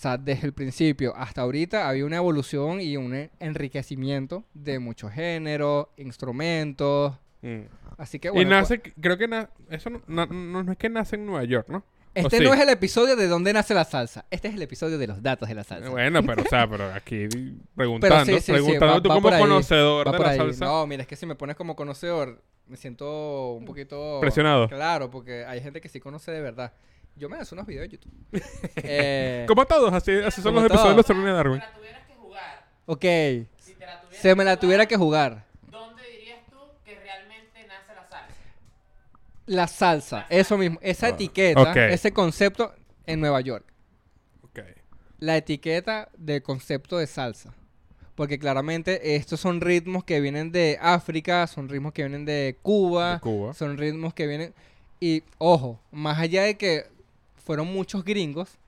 [0.00, 5.12] O sea, desde el principio hasta ahorita había una evolución y un enriquecimiento de muchos
[5.12, 7.12] géneros, instrumentos.
[7.42, 7.60] Mm.
[7.98, 8.48] Así que y bueno.
[8.50, 11.84] nace, creo que na- eso no, no- no es que nace en Nueva York, ¿no?
[12.14, 12.44] pues, ¿O este sí?
[12.44, 14.24] no es el episodio de dónde nace la salsa.
[14.30, 15.90] Este es el episodio de los datos de la salsa.
[15.90, 17.28] Bueno, pero o sea, pero aquí
[17.76, 20.38] preguntando, sí, sí, sí, preguntando va- tú va como ahí, conocedor de la ahí.
[20.38, 20.64] salsa.
[20.64, 24.18] No, mira, es que si me pones como conocedor, me siento un poquito...
[24.22, 24.66] Presionado.
[24.68, 26.72] Claro, porque hay gente que sí conoce de verdad.
[27.16, 28.12] Yo me hago unos videos de YouTube.
[28.76, 31.06] eh, Como todos, así, así son los episodios de todos.
[31.06, 31.60] Serena Si Darwin.
[31.60, 33.00] te la tuvieras que jugar, ok,
[33.58, 35.44] si te la tuvieras se me la que tuviera jugar, que jugar.
[35.70, 38.34] ¿dónde dirías tú que realmente nace la salsa?
[39.46, 42.74] La salsa, eso mismo, esa Ah, etiqueta, ese concepto
[43.06, 43.64] en Nueva York.
[44.42, 44.60] Ok.
[45.18, 47.52] La etiqueta del concepto de salsa.
[48.14, 53.14] Porque claramente estos son ritmos que vienen de África, son ritmos que vienen de Cuba,
[53.14, 53.54] De Cuba.
[53.54, 54.54] son ritmos que vienen...
[55.00, 56.84] Y ojo, más allá de que
[57.50, 58.58] fueron muchos gringos,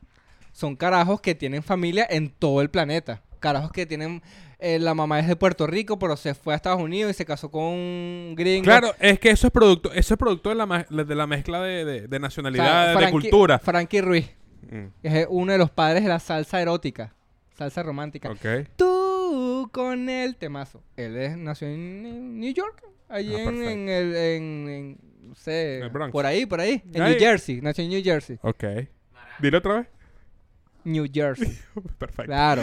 [0.51, 3.23] son carajos que tienen familia en todo el planeta.
[3.39, 4.21] Carajos que tienen...
[4.59, 7.25] eh, la mamá es de Puerto Rico, pero se fue a Estados Unidos y se
[7.25, 8.65] casó con un gringo.
[8.65, 11.85] Claro, es que eso es producto, eso es producto de la, de la mezcla de,
[11.85, 13.59] de- de O sea, nacionalidades, de Frankie- cultura.
[13.61, 14.31] Frankie Ruiz
[14.71, 17.13] Mm, es uno de los padres de la salsa erótica,
[17.59, 18.29] salsa romántica.
[18.77, 20.83] Tú con el temazo.
[20.97, 26.27] Él es, nació en New York, allí Ah, en, el, en, en- no sé, por
[26.27, 27.05] ahí, por ahí, en.
[27.05, 28.65] New Jersey, nació en New Jersey, Ok.
[29.39, 29.87] Dilo otra vez.
[30.85, 31.59] New Jersey,
[31.99, 32.25] Perfecto.
[32.31, 32.63] claro.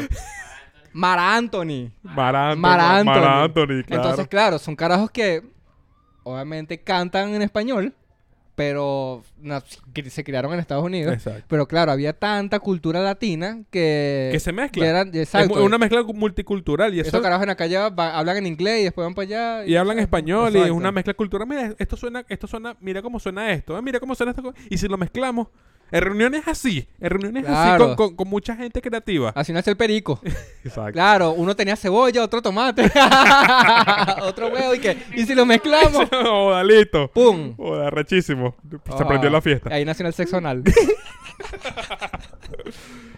[0.94, 1.92] Mar Anthony.
[2.04, 2.60] Mar Anthony.
[2.62, 3.24] Mar Anthony.
[3.24, 4.02] Anthony, claro.
[4.04, 5.42] Entonces, claro, son carajos que
[6.24, 7.94] obviamente cantan en español,
[8.60, 9.64] pero na-
[10.10, 11.14] se criaron en Estados Unidos.
[11.14, 11.46] Exacto.
[11.48, 14.28] Pero claro, había tanta cultura latina que...
[14.34, 14.84] Que se mezcla.
[14.84, 15.56] que eran- Es exacto.
[15.56, 18.82] mu- una mezcla multicultural y eso Estos carajos en la calle va- hablan en inglés
[18.82, 19.24] y después van para
[19.60, 19.66] allá.
[19.66, 21.48] y hablan español y es una mezcla cultural.
[21.48, 24.54] Mira, esto suena, esto suena, mira cómo suena esto, eh, mira cómo suena esto.
[24.70, 25.48] Y si lo mezclamos,
[25.92, 27.88] en reuniones así, en reuniones así Claro.
[27.88, 29.32] con, con- con mucha gente creativa.
[29.36, 30.20] Así nace el perico.
[30.64, 30.92] Exacto.
[30.94, 32.84] Claro, uno tenía cebolla, otro tomate,
[34.24, 34.98] otro huevo y que...
[35.16, 37.10] Y si lo mezclamos, Joda, listo.
[37.14, 37.56] ¡pum!
[37.56, 38.56] Joda, rechísimo.
[38.96, 39.74] Se Ah, prendió la fiesta.
[39.74, 40.64] Ahí nació el sexo anal.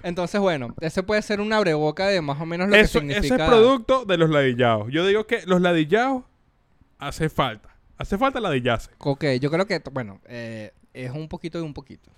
[0.04, 3.22] Entonces, bueno, ese puede ser un abreboca de más o menos lo Eso, que eso
[3.22, 3.44] significa...
[3.46, 4.88] es producto de los ladillados.
[4.92, 6.24] Yo digo que los ladillados
[6.98, 7.70] hace falta.
[7.98, 8.90] Hace falta ladillarse.
[8.98, 12.10] Ok, yo creo que, bueno, eh, es un poquito de un poquito.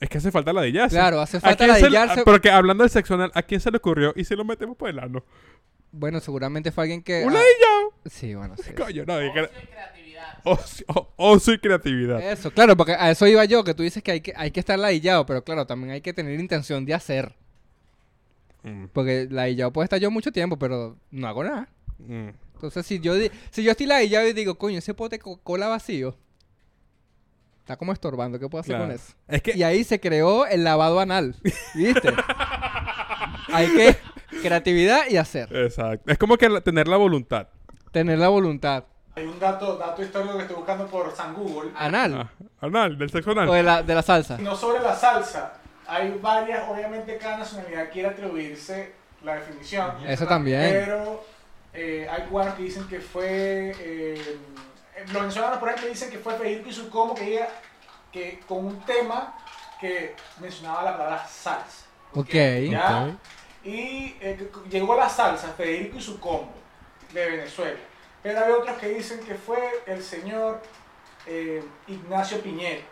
[0.00, 0.94] Es que hace falta ladillarse.
[0.96, 2.24] Claro, hace ¿A falta quién se le- ladillarse.
[2.24, 4.12] Porque hablando del sexo anal, ¿a quién se le ocurrió?
[4.16, 5.24] Y si lo metemos por el ano.
[5.92, 7.24] Bueno, seguramente fue alguien que...
[7.24, 7.40] ¡Un ah,
[8.06, 8.72] sí, bueno, sí.
[8.72, 9.18] Coño, no.
[9.20, 10.38] dije Ocio y creatividad.
[10.44, 12.20] Ocio, o- ocio y creatividad.
[12.32, 14.60] Eso, claro, porque a eso iba yo, que tú dices que hay que, hay que
[14.60, 17.34] estar ladillado, pero claro, también hay que tener intención de hacer.
[18.64, 21.68] Mm, Porque ladillado puede estar yo mucho tiempo, pero no hago nada.
[21.98, 22.28] mm.
[22.54, 23.12] Entonces, si yo,
[23.50, 26.16] si yo estoy ladillado y digo, coño, ese pote de Coca-Cola vacío,
[27.64, 28.84] está como estorbando, ¿qué puedo hacer Claro.
[28.84, 29.14] con eso?
[29.26, 31.34] Es que Y ahí se creó el lavado anal,
[31.74, 32.12] ¿viste?
[33.52, 33.96] hay que
[34.42, 36.10] creatividad y hacer, Exacto.
[36.12, 37.48] Es como que la- tener la voluntad.
[37.90, 38.84] tener la voluntad.
[39.16, 41.70] Hay un dato, dato histórico que estoy buscando por San Google.
[41.76, 43.48] Anal, Ah, anal, del sexo anal.
[43.48, 44.36] o de la, de la salsa.
[44.38, 45.52] No sobre la salsa.
[45.86, 49.92] Hay varias, obviamente cada nacionalidad quiere atribuirse la definición.
[50.06, 50.60] Eso también.
[50.84, 51.24] Pero
[51.72, 53.72] eh, hay cubanos que dicen que fue.
[53.78, 54.36] eh,
[55.06, 57.48] los venezolanos, por ejemplo, dicen que fue Federico y su como que, llega-
[58.12, 59.36] que con un tema
[59.80, 61.86] que mencionaba la palabra salsa.
[62.12, 62.32] Ok.
[62.70, 63.06] ¿Ya?
[63.06, 63.14] Ok.
[63.66, 66.52] Y eh, llegó la salsa, Federico y su combo
[67.12, 67.78] de Venezuela.
[68.22, 70.62] Pero hay otros que dicen que fue el señor
[71.26, 72.82] eh, Ignacio Piñero,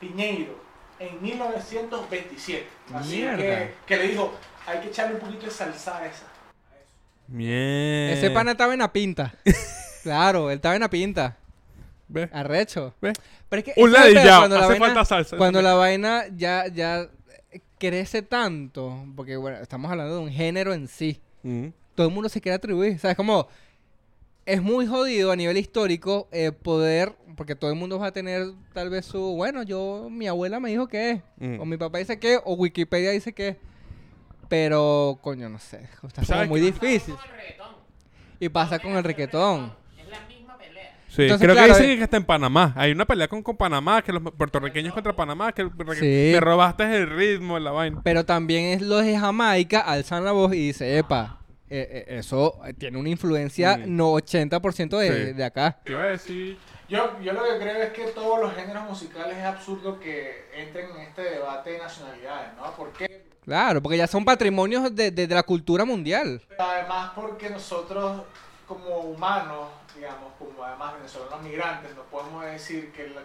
[0.00, 0.60] Piñeiro
[0.98, 2.66] en 1927.
[2.94, 3.36] Así Mierda.
[3.36, 4.32] que, que le dijo,
[4.66, 6.24] hay que echarle un poquito de salsa a esa.
[7.28, 8.14] Mierda.
[8.14, 9.34] Ese pana estaba en la pinta.
[10.02, 11.36] claro, él estaba en la pinta.
[12.12, 12.28] ¿Ves?
[12.32, 12.94] Arrecho.
[13.00, 13.14] ¿Ves?
[13.48, 14.40] Pero es que Un es ladillado.
[14.42, 15.36] cuando la Hace vaina- falta salsa.
[15.36, 17.08] Cuando la vaina ya, ya
[17.78, 21.20] crece tanto, porque bueno, estamos hablando de un género en sí.
[21.42, 21.68] Mm.
[21.94, 22.98] Todo el mundo se quiere atribuir.
[22.98, 23.16] ¿Sabes?
[23.16, 23.48] Como
[24.46, 28.46] es muy jodido a nivel histórico eh, poder, porque todo el mundo va a tener
[28.72, 31.60] tal vez su, bueno, yo, mi abuela me dijo que es, Mm.
[31.60, 33.56] o mi papá dice que, o Wikipedia dice que,
[34.48, 37.14] pero, coño, no sé, está como ¿Sabes muy difícil.
[37.14, 37.76] Con el reggaetón.
[38.40, 39.72] Y pasa con el reggaetón.
[39.98, 40.94] Es la misma pelea.
[41.14, 41.96] Sí, Entonces, creo claro, que dicen eh.
[41.98, 42.72] que está en Panamá.
[42.74, 45.62] Hay una pelea con, con Panamá, que los puertorriqueños contra Panamá, que
[45.98, 46.30] Sí.
[46.34, 48.00] me robaste el ritmo en la vaina.
[48.02, 52.58] Pero también es los de Jamaica alzan la voz y dice, epa, eh, eh, eso
[52.78, 53.96] tiene una influencia Mm.
[53.96, 55.32] no 80% de, Sí.
[55.34, 55.78] de acá.
[56.88, 60.90] Yo, yo lo que creo es que todos los géneros musicales es absurdo que entren
[60.96, 62.70] en este debate de nacionalidades, ¿no?
[62.76, 63.26] ¿Por qué?
[63.44, 66.40] Claro, porque ya son patrimonios de, de- de la cultura mundial.
[66.58, 68.22] Además porque nosotros
[68.68, 73.22] como humanos, digamos, como además venezolanos migrantes, no podemos decir que, la-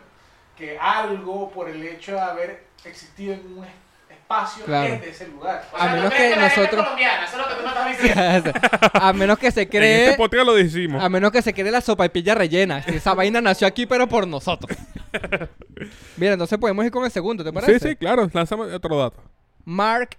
[0.58, 3.72] que algo por el hecho de haber existido en un es-
[4.10, 4.94] espacio Claro.
[4.96, 5.66] es de ese lugar.
[5.72, 7.70] O A menos ¿tú crees que nosotros- es colombiana, eso es lo que tú me
[7.70, 8.52] estás diciendo.
[8.94, 10.10] a menos que se En cree...
[10.12, 11.04] este lo decimos.
[11.04, 12.80] A menos que se cree la sopa y pilla rellena.
[12.80, 14.78] Esa vaina nació aquí, pero por nosotros.
[16.18, 17.80] Mira, entonces podemos ir con el segundo, ¿te parece?
[17.80, 18.30] Sí, sí, claro.
[18.34, 19.22] Lánzame otro dato.
[19.66, 20.18] Mark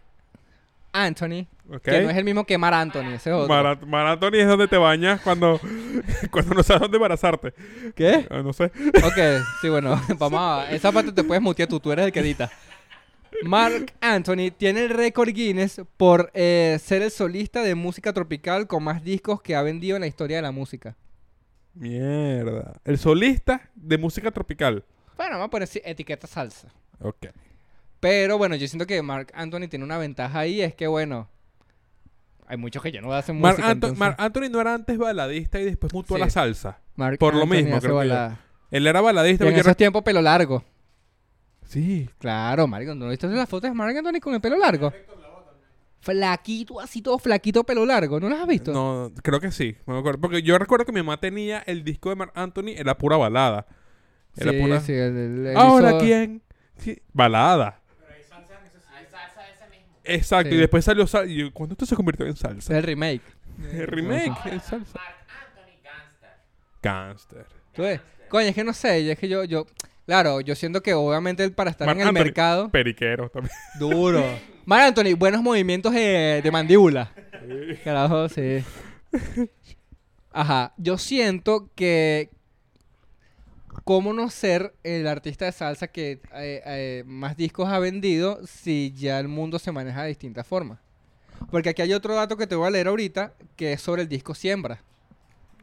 [0.92, 1.46] Anthony.
[1.83, 3.48] Que no es el mismo que Mar Anthony, ese es otro.
[3.48, 5.61] Mara- Maratón es donde te bañas cuando,
[6.31, 7.52] cuando no sabes dónde embarazarte.
[7.94, 8.26] ¿Qué?
[8.31, 8.64] Ah, no sé.
[8.64, 10.70] Ok, sí, bueno, vamos a...
[10.74, 12.50] Esa parte te puedes mutear tú, tú eres el que edita.
[13.44, 18.83] Mark Anthony tiene el récord Guinness por eh, ser el solista de música tropical con
[18.83, 20.96] más discos que ha vendido en la historia de la música.
[21.74, 22.81] Mierda.
[22.85, 24.85] El solista de música tropical.
[25.16, 26.68] Bueno, vamos a poner etiqueta salsa.
[27.00, 27.26] Ok.
[28.00, 31.28] Pero bueno, yo siento que Mark Anthony tiene una ventaja ahí, es que bueno,
[32.48, 33.70] hay muchos que ya no hacen Marc música.
[33.70, 36.80] Anto- entonces- Marc Anthony no era antes baladista y después mutó a la salsa.
[37.18, 38.40] Por lo mismo, creo que balada.
[38.70, 39.44] Él era baladista.
[39.44, 40.64] Y en esos tiempos pelo largo.
[41.66, 42.08] Sí.
[42.18, 44.92] Claro, marico, ¿no viste las fotos de Marc Anthony con el pelo largo?
[46.00, 48.20] Flaquito, así todo flaquito, pelo largo.
[48.20, 48.72] ¿No las has visto?
[48.72, 49.76] No, creo que sí.
[49.87, 50.20] no me acuerdo.
[50.20, 53.66] Porque yo recuerdo que mi mamá tenía el disco de Marc Anthony, era pura balada.
[54.37, 54.80] Era sí, pura...
[54.80, 56.42] sí, el- el- él ¿Ahora hizo- quién?
[56.76, 57.80] Sí, balada.
[58.08, 59.97] Hay salsa de ese mismo.
[60.08, 60.50] Exacto.
[60.50, 60.56] Sí.
[60.56, 61.30] Y después salió salsa.
[61.30, 62.76] Y yo, ¿cuándo esto se convirtió en salsa?
[62.76, 63.22] El remake.
[63.72, 64.98] El remake en salsa.
[64.98, 66.30] Marc Anthony Gangster.
[66.82, 67.46] Gangster.
[67.74, 68.00] ¿Tú ves?
[68.28, 69.66] Coño, es que no sé, es que yo, yo,
[70.04, 73.54] claro, yo siento que obviamente él para estar Marc en el Anthony, mercado, Periquero también.
[73.78, 74.22] duro.
[74.66, 77.10] Mar Anthony, buenos movimientos de, de mandíbula.
[77.84, 78.62] Carajo, sí.
[80.30, 80.74] Ajá.
[80.76, 82.30] Yo siento que.
[83.84, 88.92] ¿Cómo no ser el artista de salsa que eh, eh, más discos ha vendido si
[88.96, 90.78] ya el mundo se maneja de distintas formas?
[91.50, 94.08] Porque aquí hay otro dato que te voy a leer ahorita, que es sobre el
[94.08, 94.82] disco Siembra.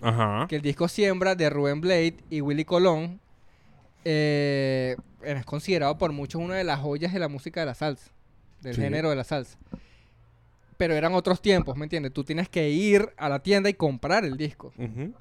[0.01, 0.45] Ajá.
[0.47, 3.19] Que el disco Siembra de Rubén Blade y Willy Colón
[4.03, 8.11] eh, es considerado por muchos una de las joyas de la música de la salsa,
[8.61, 8.81] del Sí.
[8.81, 9.57] género de la salsa.
[10.77, 12.11] Pero eran otros tiempos, ¿me entiendes?
[12.11, 14.73] Tú tienes que ir a la tienda y comprar el disco.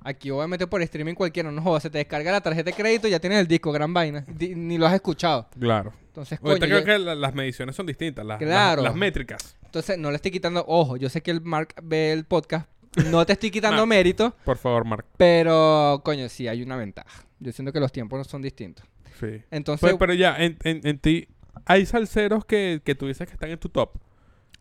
[0.02, 3.12] Aquí obviamente por streaming cualquiera, no jodas, se te descarga la tarjeta de crédito y
[3.12, 4.24] ya tienes el disco, gran vaina.
[4.26, 5.48] Di- ni lo has escuchado.
[5.58, 5.92] Claro.
[6.08, 8.82] Entonces, coño, Ahorita creo yo- que la- las mediciones son distintas, las, Claro.
[8.82, 9.56] las, las métricas.
[9.64, 12.68] entonces no le estoy quitando, ojo, yo sé que el Mark ve el podcast,
[13.10, 13.88] no te estoy quitando Mark.
[13.88, 15.04] mérito, Por favor, Mark.
[15.16, 17.24] pero coño, sí hay una ventaja.
[17.40, 18.86] Yo siento que los tiempos no son distintos.
[19.20, 19.42] Sí.
[19.50, 21.28] Entonces, Pues, pero ya, en, en, en ti,
[21.66, 23.96] hay salseros que, que tú dices que están en tu top.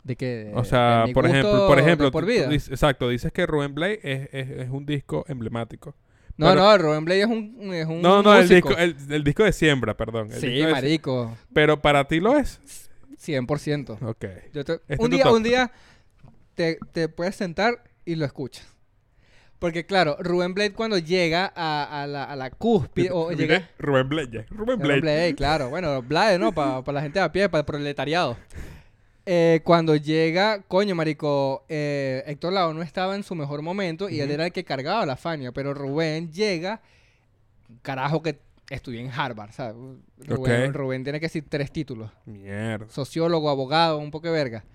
[0.03, 2.47] De que O sea, por ejemplo, por ejemplo, por vida.
[2.47, 5.95] dices- exacto, dices que Rubén Blade es, es, es un disco emblemático.
[6.35, 9.23] No, Pero- no, Rubén Blade es un, es un No, no, el disco, el, el
[9.23, 10.29] disco de siembra, perdón.
[10.31, 12.59] el Sí, disco de- marico, Pero para ti lo es.
[13.17, 13.97] 100%.
[14.01, 14.25] Ok.
[14.53, 15.71] Yo te- es un día, un día
[16.55, 18.67] te, te puedes sentar y lo escuchas.
[19.59, 24.09] Porque claro, Rubén Blade cuando llega a, a la, a la cúspide o llega Rubén
[24.09, 24.45] Blade.
[24.49, 24.83] Rubén Blade.
[24.89, 26.51] Rubén Blade, claro, bueno, Blade, ¿no?
[26.51, 28.35] Para la gente de a pie, para el proletariado.
[29.25, 34.19] Eh, cuando llega, coño, marico, eh, Héctor Lavoe no estaba en su mejor momento y
[34.19, 36.81] él era el que cargaba la Fania, pero Rubén llega,
[37.81, 39.75] carajo que estudió en Harvard, ¿sabes?
[40.17, 40.73] Rubén.
[40.73, 42.89] Rubén tiene que decir tres títulos Mierda.
[42.89, 44.65] sociólogo, abogado, un poco de verga.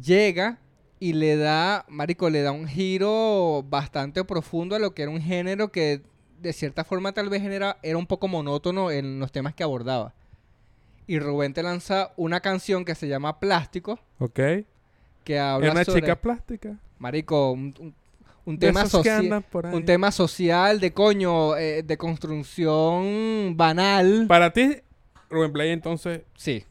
[0.00, 0.58] Llega
[1.00, 5.20] y le da, marico, le da un giro bastante profundo a lo que era un
[5.20, 6.02] género que
[6.40, 10.14] de cierta forma tal vez era, era un poco monótono en los temas que abordaba.
[11.08, 14.38] Y Rubén te lanza una canción que se llama Plástico, Ok.
[15.24, 16.76] que habla Es una sobre, chica plástica.
[17.00, 17.94] marico, un, un-
[18.44, 19.44] un De tema social.
[19.72, 24.26] Un tema social de coño, eh, de construcción banal.
[24.28, 24.76] Para ti,
[25.30, 26.64] Rubén Blade, entonces, sí,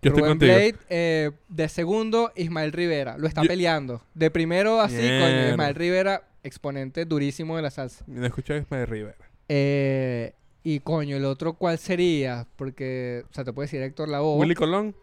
[0.00, 0.52] yo estoy Rubén contigo.
[0.54, 3.16] Blade, eh, de segundo, Ismael Rivera.
[3.18, 4.02] Lo está Yo- peleando.
[4.14, 5.50] De primero, así, coño, Mierda.
[5.50, 8.04] Ismael Rivera, exponente durísimo de la salsa.
[8.06, 9.18] No escuché a Ismael Rivera.
[9.48, 10.32] Eh,
[10.64, 12.46] y coño, el otro, ¿cuál sería?
[12.56, 14.38] Porque, o sea, te puede decir Héctor Lavoe.
[14.38, 14.94] Willy Colón.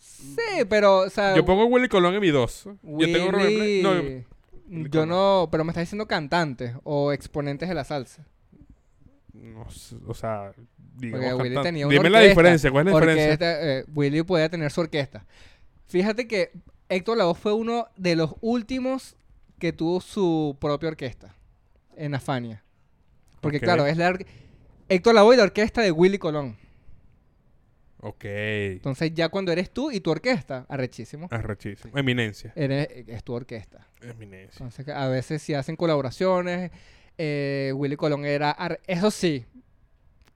[0.00, 2.64] Sí, pero, o sea, Yo pongo Willy Colón en mi dos.
[2.82, 3.80] Yo tengo Blade.
[3.82, 4.24] No, Willy
[4.68, 8.26] yo no, pero me estás diciendo cantantes o exponentes de la salsa.
[9.32, 9.66] no
[10.06, 10.52] o sea,
[10.96, 11.68] digamos Porque Willy cantante.
[11.68, 13.38] tenía una Dime la diferencia, ¿cuál es la diferencia?
[13.78, 15.24] Eh, Willy podía tener su orquesta.
[15.86, 16.50] Fíjate que
[16.88, 19.16] Héctor Lavoe fue uno de los últimos
[19.58, 21.34] que tuvo su propia orquesta
[21.96, 22.62] en Afania.
[23.40, 24.26] Porque claro, es la or-
[24.88, 26.56] Héctor Lavoe la orquesta de Willy Colón.
[28.00, 28.24] Ok.
[28.24, 31.96] Entonces ya cuando eres tú y tu orquesta, arrechísimo, Arrechísimo.
[31.98, 32.52] Eminencia.
[32.54, 33.86] eres, es tu orquesta.
[34.00, 34.52] Eminencia.
[34.52, 36.70] Entonces a veces si hacen colaboraciones,
[37.18, 39.44] eh, Willy Colón era, ar- eso sí,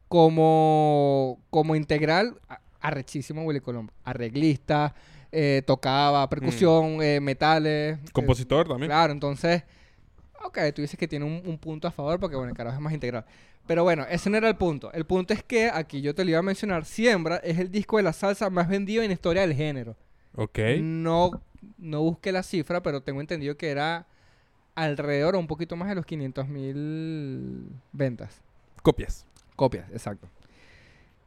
[0.08, 2.40] como, como integral,
[2.80, 3.90] arrechísimo Willy Colón.
[4.04, 4.94] Arreglista,
[5.30, 7.98] eh, tocaba percusión, eh, metales.
[7.98, 8.88] eh, Compositor también.
[8.90, 9.62] claro, entonces,
[10.44, 12.82] ok, tú dices que tiene un, un punto a favor porque, bueno, el carajo es
[12.82, 13.24] más integral.
[13.66, 14.92] Pero bueno, ese no era el punto.
[14.92, 17.98] El punto es que, aquí yo te lo iba a mencionar, Siembra es el disco
[17.98, 19.96] de la salsa más vendido en la historia del género.
[20.34, 20.58] Ok.
[20.80, 21.30] No,
[21.78, 24.06] no busqué la cifra, pero tengo entendido que era
[24.74, 28.40] alrededor o un poquito más de los 500 mil ventas.
[28.82, 29.26] Copias.
[29.56, 30.26] Copias, exacto.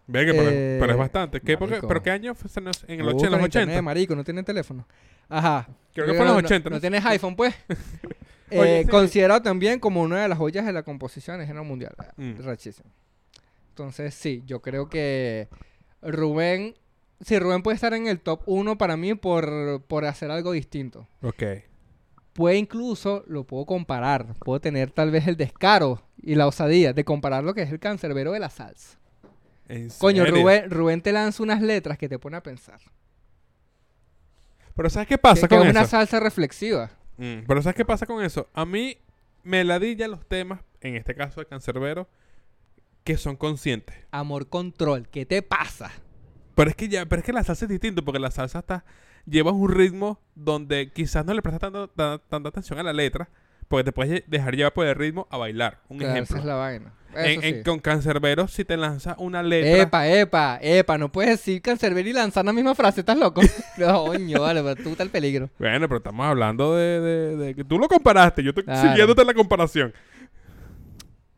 [0.07, 1.39] Ve que pero, Eh, pero es bastante.
[1.39, 1.87] ¿Qué marico.
[1.87, 2.49] ¿Pero qué año fue?
[2.87, 3.81] En el och- Busca en los en internet, 80?
[3.83, 4.85] marico, no tienen teléfono.
[5.29, 5.67] Ajá.
[5.93, 6.81] Creo que fue en los no- 80, No, ¿no?
[6.81, 7.53] tienes iPhone, pues.
[8.59, 8.89] Oye, Eh, sí.
[8.89, 11.95] Considerado también como una de las joyas de la composición en género mundial.
[12.17, 12.41] Mm.
[12.43, 12.89] Rachísimo.
[13.69, 15.47] Entonces, sí, yo creo que
[16.01, 16.75] Rubén...
[17.21, 21.07] Sí, Rubén puede estar en el top 1 para mí por, por hacer algo distinto.
[21.21, 21.43] Ok.
[22.33, 27.05] puede incluso, lo puedo comparar, puedo tener tal vez el descaro y la osadía de
[27.05, 28.97] comparar lo que es el cancerbero de la salsa.
[29.69, 30.41] ¿En Coño, serio?
[30.41, 32.79] Rubén, Rubén te lanza unas letras que te pone a pensar.
[34.75, 36.89] Pero ¿sabes qué pasa que con es una salsa reflexiva.
[37.17, 38.49] Mm, Pero ¿sabes qué pasa con eso?
[38.53, 38.97] A mí
[39.43, 42.07] me ladilla los temas, en este caso de Cancerbero,
[43.03, 43.95] que son conscientes.
[44.11, 45.91] Amor control, ¿qué te pasa?
[46.55, 48.85] Pero es que ya, pero es que la salsa es distinto, porque la salsa está,
[49.25, 53.29] lleva un ritmo donde quizás no le prestas tanto- ta- tanta atención a la letra,
[53.67, 55.81] porque te puedes dejar llevar por el ritmo a bailar.
[55.89, 56.35] Un Claro, ejemplo.
[56.35, 56.93] Esa es la vaina.
[57.15, 59.81] En- en- con Cancerbero, si te lanza una letra.
[59.83, 63.41] Epa, epa, epa, no puedes decir cancerbero y lanzar la misma frase, ¿estás loco?
[63.77, 65.49] no, coño, vale, pero tú está el peligro.
[65.59, 68.89] Bueno, pero estamos hablando de, de- de que tú lo comparaste, yo estoy Claro.
[68.89, 69.93] siguiéndote la comparación.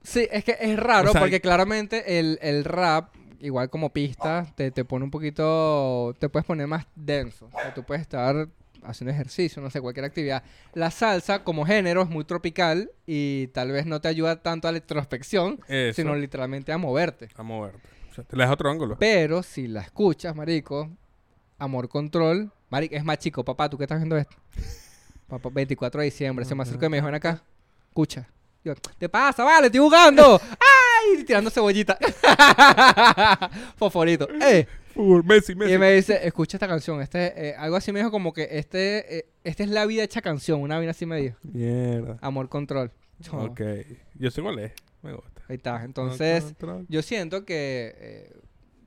[0.03, 4.45] Sí, es que es raro O sea, porque claramente el, el rap, igual como pista,
[4.55, 7.47] te, te pone un poquito, te puedes poner más denso.
[7.51, 8.47] O sea, tú puedes estar
[8.85, 10.43] haciendo ejercicio, no sé, cualquier actividad.
[10.73, 14.71] La salsa como género es muy tropical y tal vez no te ayuda tanto a
[14.71, 16.01] la introspección, Eso.
[16.01, 17.29] sino literalmente a moverte.
[17.35, 17.79] A moverte.
[18.11, 18.97] O sea, te le das otro ángulo.
[18.99, 20.89] Pero si la escuchas, marico,
[21.57, 24.35] Amor Control, marico, es más chico, papá, ¿tú qué estás viendo esto?
[25.27, 27.41] Papá, 24 de diciembre, se me acercó y me dijo, ven acá,
[27.87, 28.27] escucha.
[28.63, 29.43] Yo, ¿Te pasa?
[29.43, 30.41] Vale, estoy jugando.
[30.51, 31.23] ¡Ay!
[31.23, 31.97] Tirando cebollita.
[33.77, 34.27] Fosforito.
[34.41, 34.67] ¡Eh!
[34.95, 35.73] Messi, Messi.
[35.73, 37.01] Y me dice, escucha esta canción.
[37.01, 40.21] Este, eh, algo así me dijo como que este, eh, esta es la vida hecha
[40.21, 40.61] canción.
[40.61, 41.37] Una vaina así me dijo.
[41.43, 42.17] Mierda.
[42.21, 42.91] Amor Control.
[43.19, 43.61] Yo, Ok.
[44.15, 44.71] Yo sé cuál es.
[45.01, 45.41] Me gusta.
[45.47, 45.83] Ahí está.
[45.83, 46.55] Entonces,
[46.87, 48.33] yo siento que, eh,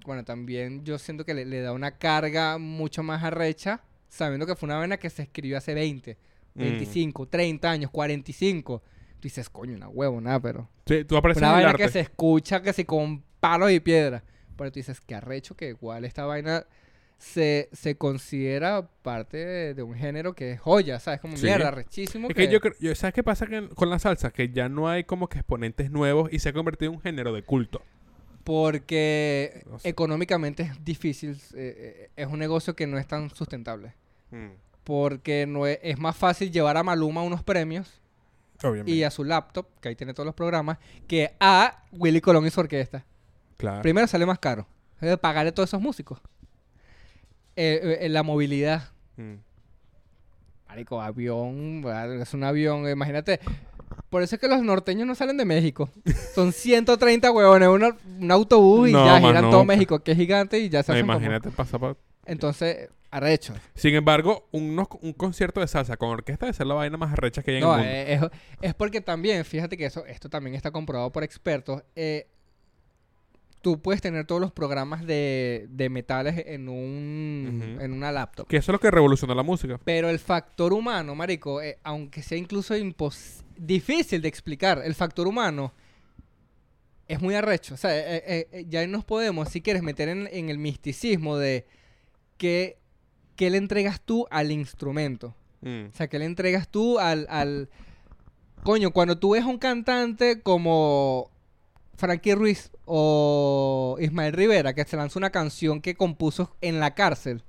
[0.05, 4.57] bueno, también yo siento que le, le da una carga mucho más arrecha, sabiendo que
[4.57, 6.17] fue una vaina que se escribió hace 20,
[6.55, 6.61] Mm.
[6.61, 8.81] 25, 30 años, 45.
[8.81, 10.69] Tú dices, coño, una huevo, nada, pero...
[10.87, 11.85] Sí, tú apareces Una arte.
[11.85, 14.25] que se escucha que si con palos y piedras.
[14.59, 16.67] Pero tú dices, qué arrecho que igual esta vaina
[17.17, 21.21] se, se considera parte de, de un género que es joya, ¿sabes?
[21.21, 21.47] Como Sí.
[21.47, 22.29] mierda, arrechísimo.
[22.29, 24.31] Es que yo creo, yo- ¿sabes qué pasa que- con la salsa?
[24.31, 27.33] Que ya no hay como que exponentes nuevos y se ha convertido en un género
[27.33, 27.83] de culto.
[28.45, 29.89] Porque No sé.
[29.89, 33.95] económicamente es difícil, eh, eh, es un negocio que no es tan sustentable.
[34.31, 34.49] Mm.
[34.85, 38.01] Porque no es, es más fácil llevar a Maluma unos premios
[38.63, 38.91] Obviamente.
[38.91, 42.51] y a su laptop, que ahí tiene todos los programas, que a Willy Colón y
[42.51, 43.05] su orquesta.
[43.59, 43.83] Claro.
[43.83, 44.67] Primero sale más caro.
[45.01, 46.19] Es de pagarle a todos esos músicos.
[47.57, 48.85] Eh, eh, la movilidad.
[49.17, 49.35] Mm.
[50.69, 51.83] Marico, avión,
[52.21, 53.41] es un avión, imagínate.
[54.11, 55.91] Por eso es que los norteños no salen de México.
[56.35, 59.65] Son 130 huevones, una- un autobús y No, ya giran todo nunca.
[59.75, 63.55] México, que es gigante y ya se No, hacen imagínate, pasa por- Entonces, arrecho.
[63.75, 64.77] Sin embargo, un
[65.17, 67.73] concierto de salsa con orquesta debe ser la vaina más arrecha que hay en No,
[67.75, 67.91] el mundo.
[67.93, 71.83] eh, es, es porque también, fíjate que eso, esto también está comprobado por expertos.
[71.97, 72.29] eh,
[73.69, 78.47] tú puedes tener todos los programas de, de metales en un en una laptop.
[78.49, 79.79] Que eso es lo que revolucionó la música.
[79.85, 82.75] Pero el factor humano, marico, eh, aunque sea incluso
[83.57, 85.75] difícil de explicar, el factor humano
[87.09, 87.75] es muy arrecho.
[87.75, 91.37] O sea, eh, eh, eh, ya nos podemos, si quieres, meter en, en el misticismo
[91.37, 91.67] de
[92.39, 92.79] qué,
[93.37, 95.35] qué le entregas tú al instrumento.
[95.61, 95.89] Mm.
[95.93, 97.69] O sea, ¿qué le entregas tú al, al...
[98.63, 101.31] Coño, cuando tú ves a un cantante como
[101.99, 107.43] Frankie Ruiz o Ismael Rivera, que se lanza una canción que compuso en la cárcel,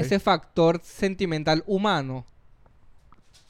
[0.00, 2.24] ese factor sentimental humano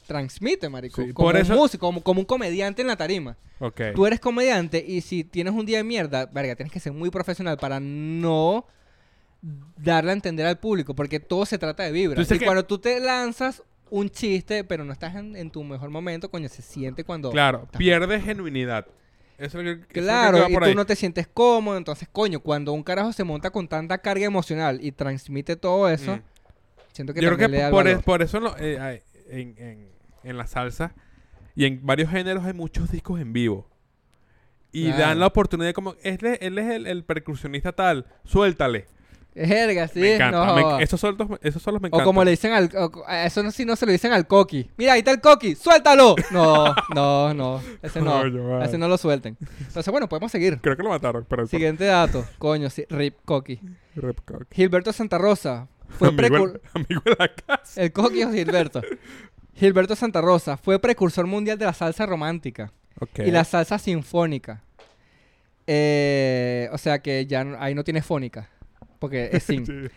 [0.07, 1.01] transmite, marico.
[1.01, 3.37] Sí, como por un músico, como, como un comediante en la tarima.
[3.59, 3.81] Ok.
[3.95, 7.09] Tú eres comediante y si tienes un día de mierda, verga, tienes que ser muy
[7.09, 8.65] profesional para no
[9.77, 12.21] darle a entender al público, porque todo se trata de vibra.
[12.21, 15.89] Y que- cuando tú te lanzas un chiste, pero no estás en, en tu mejor
[15.89, 17.29] momento, coño, se siente cuando...
[17.31, 18.87] Claro, estás- pierde genuinidad.
[19.45, 20.75] Eso es lo que, eso es lo que Claro, y tú ahí.
[20.75, 24.79] no te sientes cómodo, entonces, coño, cuando un carajo se monta con tanta carga emocional
[24.81, 26.21] y transmite todo eso, Mm.
[26.93, 27.99] siento que Yo creo también que le da el por, valor.
[27.99, 29.89] es- por eso lo- eh, hay- en, en-
[30.23, 30.93] en la salsa
[31.55, 33.67] y en varios géneros hay muchos discos en vivo.
[34.71, 35.01] Y Claro.
[35.01, 38.85] dan la oportunidad de como, él es, él es el, el percusionista tal, suéltale.
[39.35, 40.45] Verga, sí, me encanta.
[40.45, 42.05] no me- esos, solos, esos solos me O encantan.
[42.05, 42.69] como le dicen al...
[42.75, 44.69] o- eso no, si no se lo dicen al coqui.
[44.77, 46.15] Mira, ahí está el coqui, ¡suéltalo!
[46.31, 47.61] No, no, no.
[47.81, 48.21] Ese no.
[48.21, 49.35] Coño, ese no lo suelten.
[49.59, 50.59] Entonces, bueno, podemos seguir.
[50.61, 51.47] Creo que lo mataron, pero...
[51.47, 52.25] Siguiente dato.
[52.37, 53.59] Coño, sí, rip coqui.
[53.95, 54.45] Rip Cock.
[54.51, 56.61] Gilberto Santa Rosa fue amigo, precur...
[56.75, 57.81] en- amigo de la casa.
[57.81, 58.81] El coqui o Gilberto.
[59.55, 63.19] Gilberto Santa Rosa fue precursor mundial de la salsa romántica Ok.
[63.19, 64.63] y la salsa sinfónica.
[65.67, 68.49] Eh, o sea que ya no- ahí no tiene fónica.
[69.03, 69.65] Porque es sin.
[69.65, 69.89] Sí.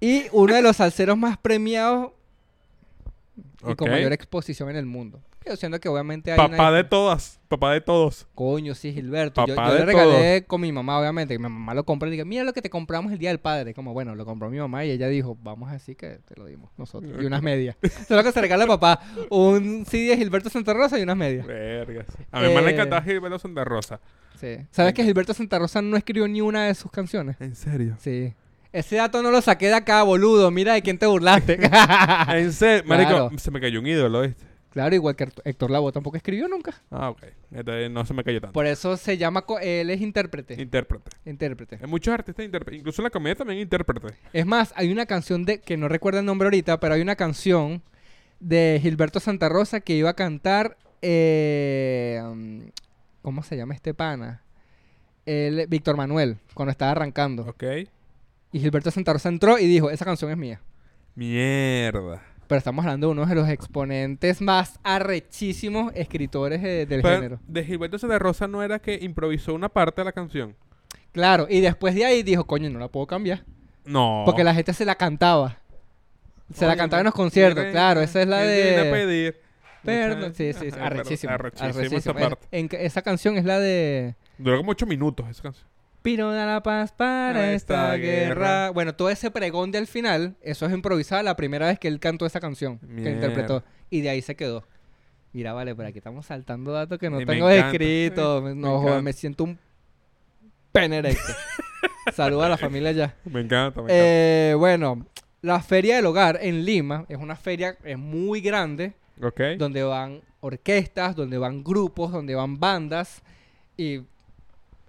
[0.00, 2.12] Y uno de los salseros más premiados
[3.68, 5.20] y con mayor exposición en el mundo.
[5.44, 7.40] Yo siento que obviamente hay una- Papá de todas.
[7.48, 8.28] Papá de todos.
[8.36, 9.44] Coño, sí, Gilberto.
[9.44, 11.36] Yo, Papá yo de le regalé con mi mamá, obviamente.
[11.36, 13.40] Mi mamá lo compró y le dije, mira lo que te compramos el día del
[13.40, 13.74] padre.
[13.74, 16.46] Como, bueno, lo compró mi mamá y ella dijo, vamos a decir que te lo
[16.46, 17.12] dimos nosotros.
[17.20, 17.76] Y unas medias.
[17.82, 19.00] Eso es lo que se regala a papá.
[19.30, 21.44] Un CD de Gilberto Santa Rosa y unas medias.
[21.44, 22.06] Vergas.
[22.30, 24.00] A mi mamá le Eh, encantaba Gilberto Santa Rosa.
[24.42, 24.58] Sí.
[24.72, 27.36] ¿Sabes que Gilberto Santa Rosa no escribió ni una de sus canciones?
[27.40, 27.96] ¿En serio?
[28.00, 28.34] Sí.
[28.72, 30.50] Ese dato no lo saqué de acá, boludo.
[30.50, 31.58] Mira de quién te burlaste.
[32.28, 32.82] En serio.
[32.88, 33.30] Marico, Claro.
[33.38, 34.44] se me cayó un ídolo, ¿viste?
[34.70, 36.74] claro, igual que Héctor- Lavoe tampoco escribió nunca.
[36.90, 37.22] Ah, ok.
[37.52, 38.54] Entonces no se me cayó tanto.
[38.54, 39.42] Por eso se llama...
[39.42, 40.60] co- Él es intérprete.
[40.60, 41.10] Intérprete.
[41.26, 41.78] Intérprete.
[41.82, 42.80] Hay muchos artistas intérpretes.
[42.80, 44.14] Incluso en la comedia también intérprete.
[44.32, 47.16] Es más, hay una canción de, que no recuerdo el nombre ahorita, pero hay una
[47.16, 47.82] canción
[48.40, 52.22] de Gilberto Santa Rosa que iba a cantar, eh,
[53.22, 54.42] ¿cómo se llama este pana?
[55.24, 57.44] El, Víctor Manuel, cuando estaba arrancando.
[57.44, 57.64] Ok.
[58.52, 60.60] Y Gilberto Santa Rosa entró y dijo, esa canción es mía.
[61.14, 62.22] Mierda.
[62.46, 67.40] Pero estamos hablando de uno de los exponentes más arrechísimos escritores eh, del Pero género.
[67.46, 70.54] de Gilberto Santa Rosa no era que improvisó una parte de la canción.
[71.12, 73.44] Claro, y después de ahí dijo, coño, no la puedo cambiar.
[73.84, 74.22] No.
[74.26, 75.58] Porque la gente se la cantaba.
[76.52, 78.90] Se la Oye, cantaba en los conciertos, claro, esa es la viene a de...
[78.90, 79.40] pedir.
[79.84, 81.32] Perdón, sí, sí, Ajá, pero arrechísimo.
[81.32, 81.98] arrechísimo arrechísimo.
[81.98, 82.46] esa parte.
[82.52, 84.14] en- esa canción es la de...
[84.38, 85.66] Duró como ocho minutos esa canción.
[86.02, 88.70] Piro da la paz para esta guerra.
[88.70, 92.26] Bueno, todo ese pregón del final, eso es improvisado la primera vez que él cantó
[92.26, 93.10] esa canción, que Mierda.
[93.12, 93.62] interpretó.
[93.88, 94.66] Y de ahí se quedó.
[95.32, 97.70] Mira, vale, por aquí estamos saltando datos que no Y me tengo encanta.
[97.70, 98.42] escritos.
[98.42, 99.02] Me No, joder, encanta.
[99.02, 99.58] me siento un
[100.72, 101.22] pene erecto.
[102.14, 103.14] Saludos a la familia ya.
[103.24, 103.94] Me encanta, me encanta.
[103.96, 105.06] Eh, bueno,
[105.40, 109.40] la Feria del Hogar en Lima es una feria es muy grande ok.
[109.58, 113.22] donde van orquestas, donde van grupos, donde van bandas
[113.76, 113.96] y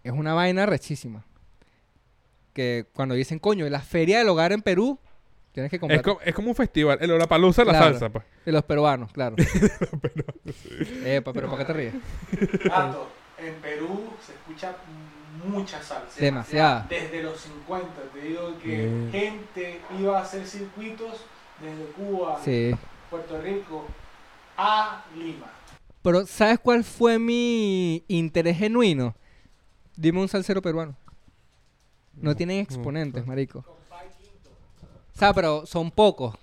[0.04, 1.24] es una vaina rechísima.
[2.54, 5.00] Que cuando dicen, coño, la Feria del Hogar en Perú,
[5.54, 6.98] tienes que comprar Es, como, es como un festival.
[7.02, 7.86] El Olapalooza de la Claro.
[7.94, 8.26] salsa, pues.
[8.46, 9.36] de los peruanos, claro.
[11.06, 11.94] Epa, pero ¿por qué te ríes?
[12.66, 13.08] Gato,
[13.38, 14.76] en Perú se escucha
[15.46, 16.20] mucha salsa.
[16.20, 16.86] Demasiada.
[16.90, 19.10] Desde los 50, te digo que Bien.
[19.12, 21.22] gente iba a hacer circuitos
[21.62, 22.72] desde Cuba, Sí.
[23.10, 23.86] Puerto Rico,
[24.58, 25.48] a Lima.
[26.02, 29.16] Pero ¿sabes cuál fue mi interés genuino?
[29.96, 30.96] Dime un salsero peruano.
[32.16, 33.60] No tienen exponentes, marico.
[33.60, 36.36] O sea, pero son pocos,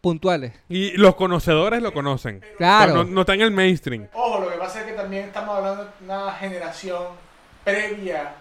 [0.00, 0.52] puntuales.
[0.68, 2.42] Y los conocedores lo conocen.
[2.58, 2.92] Claro.
[2.92, 4.08] O sea, no, no está en el mainstream.
[4.12, 7.04] Ojo, lo que pasa es que también estamos hablando de una generación
[7.64, 8.34] previa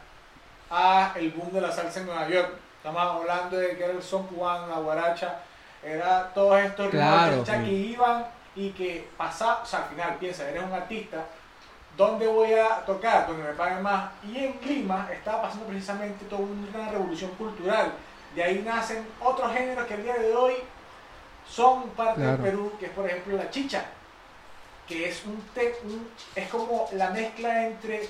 [0.69, 2.49] a el boom de la salsa en Nueva York.
[2.77, 5.39] Estamos hablando de que era el son cubano, la guaracha,
[5.83, 7.43] era todos estos ritmos de Claro.
[7.43, 8.25] cha-cha que iban
[8.55, 11.25] y que pasaban, o sea, al final piensa, eres un artista,
[11.97, 13.27] ¿dónde voy a tocar?
[13.27, 14.11] Donde me paguen más.
[14.23, 17.93] Y en Lima estaba pasando precisamente toda una revolución cultural.
[18.35, 20.53] De ahí nacen otros géneros que el día de hoy
[21.47, 22.31] son parte Claro.
[22.43, 23.85] del Perú, que es por ejemplo la chicha
[24.87, 28.01] que es un, te- un- es como la mezcla entre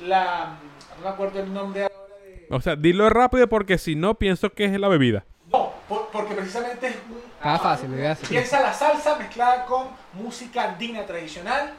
[0.00, 0.56] la
[0.98, 4.50] no me acuerdo el nombre ahora de O sea, dilo rápido porque si no pienso
[4.52, 5.24] que es la bebida.
[5.88, 8.28] Por- porque precisamente es un Está fácil, lo voy a hacer.
[8.28, 11.72] piensa la salsa mezclada con música andina tradicional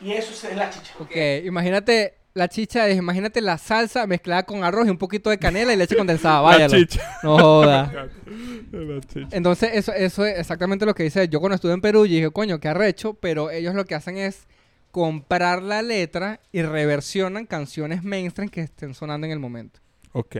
[0.00, 1.10] y eso es la chicha Ok,
[1.44, 5.72] imagínate la chicha, es- imagínate la salsa mezclada con arroz y un poquito de canela
[5.72, 6.36] y leche condensada.
[6.42, 6.76] La Váyalo.
[6.78, 7.00] chicha.
[7.22, 7.92] No joda.
[8.72, 9.28] La chicha.
[9.30, 11.28] Entonces, eso, eso es exactamente lo que dice.
[11.28, 14.16] Yo cuando estuve en Perú, yo dije, coño, qué arrecho, pero ellos lo que hacen
[14.18, 14.48] es
[14.90, 19.78] comprar la letra y reversionan canciones mainstream que estén sonando en el momento.
[20.12, 20.36] Ok.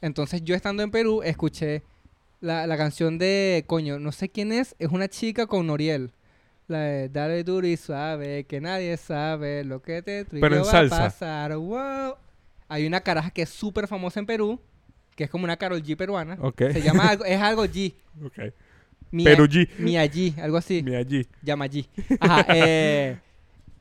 [0.00, 1.82] Entonces, yo estando en Perú, escuché
[2.40, 6.12] la, la canción de, coño, no sé quién es, es una chica con Noriel.
[6.68, 10.64] La de Dale duro y suave, que nadie sabe lo que te Pero en va
[10.66, 10.96] salsa.
[10.96, 11.56] a pasar.
[11.56, 12.14] Wow.
[12.68, 14.60] Hay una caraja que es súper famosa en Perú,
[15.16, 16.36] que es como una Carol G peruana.
[16.42, 16.58] Ok.
[16.72, 17.94] Se llama algo, es algo G.
[18.24, 18.52] Ok.
[19.10, 19.66] Mia- Perú G.
[19.78, 20.82] Mia G, algo así.
[20.82, 21.26] Mi allí.
[21.42, 21.86] Llama G.
[22.20, 23.16] Ajá, eh,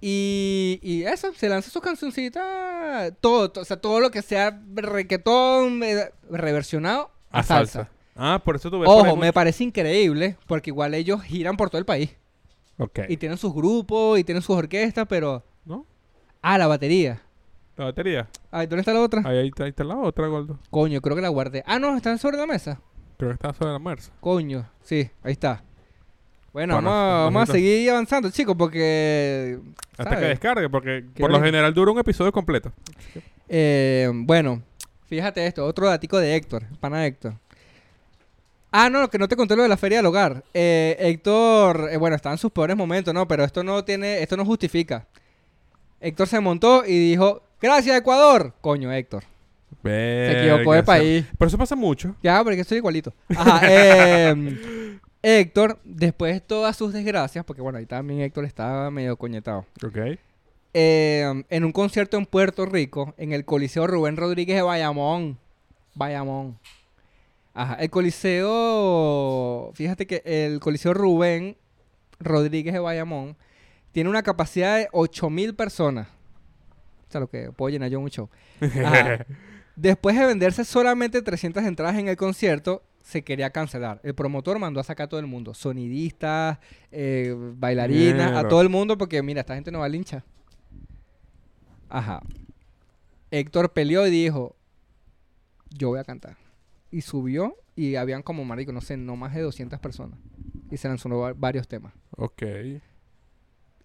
[0.01, 4.59] y, y eso, se lanza su cancioncita, todo, to- o sea, todo lo que sea
[4.73, 7.71] reggaetón eh, reversionado a, A salsa.
[7.73, 7.91] salsa.
[8.15, 11.85] Ah, por eso por Ojo, me parece increíble, porque igual ellos giran por todo el
[11.85, 12.15] país.
[12.79, 12.99] Ok.
[13.09, 15.43] Y tienen sus grupos, y tienen sus orquestas, pero...
[15.65, 15.85] ¿No?
[16.41, 17.21] Ah, la batería.
[17.75, 18.27] La batería.
[18.49, 19.21] Ay, ¿dónde está la otra?
[19.25, 20.57] Ahí, ahí está, ahí está la otra, Gordo.
[20.71, 21.63] Coño, creo que la guardé.
[21.67, 22.81] Ah, no, están sobre la mesa.
[23.17, 24.11] Creo que está sobre la marcha.
[24.19, 25.63] Coño, sí, ahí está.
[26.53, 29.59] Bueno, vamos, a- vamos a nosotros- seguir avanzando, chicos, porque...
[29.97, 32.71] Hasta que descargue, porque por lo general dura un episodio completo.
[33.49, 34.61] Eh, bueno,
[35.07, 37.33] fíjate esto, otro datico de Héctor, pana Héctor.
[38.71, 40.43] Ah, no, que no te conté lo de la feria del hogar.
[40.53, 43.27] Eh, Héctor, eh, bueno, está en sus peores momentos, ¿no?
[43.27, 45.05] Pero esto no tiene, esto no justifica.
[46.01, 48.53] Héctor se montó y dijo, gracias Ecuador.
[48.61, 49.23] Coño, Héctor.
[49.83, 51.25] Se equivocó de país.
[51.39, 52.15] Pero eso pasa mucho.
[52.21, 53.13] Ya, porque estoy igualito.
[53.35, 59.18] Ajá, eh, Héctor, después de todas sus desgracias, porque bueno, ahí también Héctor estaba medio
[59.18, 59.65] coñetado.
[59.86, 59.97] Ok.
[60.74, 65.38] Eh, en un concierto en Puerto Rico, en el Coliseo Rubén Rodríguez de Bayamón.
[65.95, 66.59] Bayamón.
[67.53, 71.57] Ajá, el Coliseo, fíjate que el Coliseo Rubén
[72.20, 73.36] Rodríguez de Bayamón
[73.91, 76.07] tiene una capacidad de 8000 personas.
[77.07, 78.30] O sea, lo que puedo llenar yo un show.
[78.61, 79.26] Ajá.
[79.76, 84.01] Después de venderse solamente 300 entradas en el concierto, se quería cancelar.
[84.03, 86.59] El promotor mandó a sacar a todo el mundo, sonidistas,
[86.91, 90.25] eh, bailarinas, a todo el mundo, porque mira, esta gente no va a linchar.
[91.87, 92.21] Ajá.
[93.31, 94.57] Héctor peleó y dijo,
[95.69, 96.35] yo voy a cantar.
[96.91, 100.19] Y subió y habían como, marico, no sé, no más de 200 personas.
[100.69, 101.93] Y se lanzó va- varios temas.
[102.17, 102.43] ok.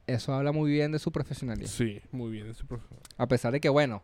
[0.09, 1.69] Eso habla muy bien de su profesionalidad.
[1.69, 2.49] Sí, muy bien.
[2.49, 2.99] ese profesor.
[3.17, 4.03] A pesar de que, bueno,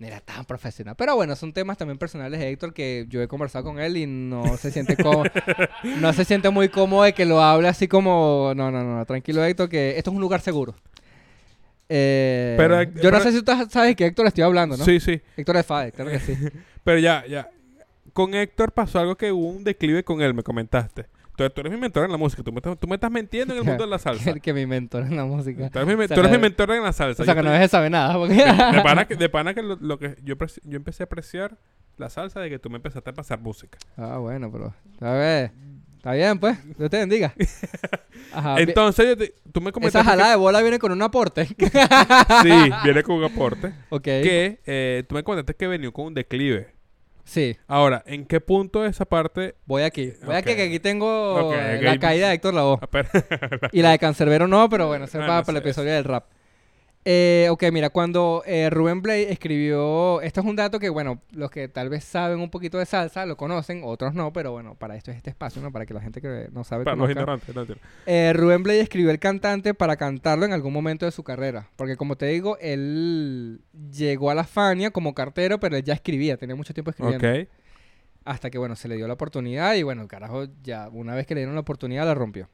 [0.00, 0.94] no era tan profesional.
[0.96, 4.06] Pero bueno, son temas también personales de Héctor que yo he conversado con él y
[4.06, 5.24] no se siente cómodo.
[6.00, 8.54] no se siente muy cómodo de que lo hable así como.
[8.56, 10.74] No, no, no, tranquilo, Héctor, que esto es un lugar seguro.
[11.86, 14.84] Eh, Pero, eh, yo no sé si tú sabes que Héctor estoy hablando, ¿no?
[14.84, 15.20] Sí, sí.
[15.36, 16.34] Héctor es FADE, claro que sí.
[16.84, 17.50] Pero ya, ya.
[18.14, 21.06] con Héctor pasó algo que hubo un declive con él, me comentaste.
[21.44, 22.42] Entonces, tú eres mi mentor en la música.
[22.42, 24.30] Tú me, estás- tú me estás mintiendo en el mundo de la salsa.
[24.30, 25.70] El que me inventó en la música.
[25.70, 27.22] Tú eres mi, O sea, tú eres mi que- mentor en la salsa.
[27.22, 28.14] O sea, Yo que no debes saber nada.
[28.14, 30.34] porque- de, de pana que, de pana que lo, lo que yo,
[30.64, 31.56] yo empecé, a apreciar
[31.96, 33.78] la salsa de que tú me empezaste a pasar música.
[33.96, 34.74] Ah, bueno, pero...
[35.00, 35.52] A ver...
[35.96, 36.56] Está bien, pues.
[36.78, 37.34] Dios te bendiga.
[38.32, 38.58] Ajá.
[38.58, 40.08] Entonces, yo te- tú me Esa comentaste.
[40.08, 41.46] jalada de bola viene con un aporte.
[41.54, 43.74] que- sí, viene con un aporte.
[43.90, 44.02] ok.
[44.02, 46.74] Que eh, tú me comentaste que venía con un declive.
[47.30, 47.56] Sí.
[47.68, 49.54] Ahora, ¿en qué punto de esa parte.
[49.64, 50.12] Voy aquí.
[50.24, 52.78] Voy aquí que aquí tengo eh, la caída de Héctor Lavoe.
[52.82, 53.08] a ver,
[53.72, 56.02] Y la de Cancerbero no, pero bueno, es Ah, para, no para el episodio del
[56.02, 56.24] rap.
[57.04, 60.20] Eh, ok, mira, cuando eh, Rubén Blade escribió...
[60.20, 63.24] Esto es un dato que, bueno, los que tal vez saben un poquito de salsa
[63.24, 65.72] lo conocen, otros no, pero bueno, para esto es este espacio, ¿no?
[65.72, 67.54] Para que la gente que no sabe para los ignorantes.
[68.04, 71.70] Eh, Rubén Blade escribió el cantante para cantarlo en algún momento de su carrera.
[71.76, 76.36] Porque como te digo, él llegó a la Fania como cartero, pero él ya escribía,
[76.36, 77.26] tenía mucho tiempo escribiendo.
[77.26, 77.48] Ok.
[78.26, 81.26] Hasta que, bueno, se le dio la oportunidad y, bueno, el carajo, ya una vez
[81.26, 82.50] que le dieron la oportunidad, la rompió.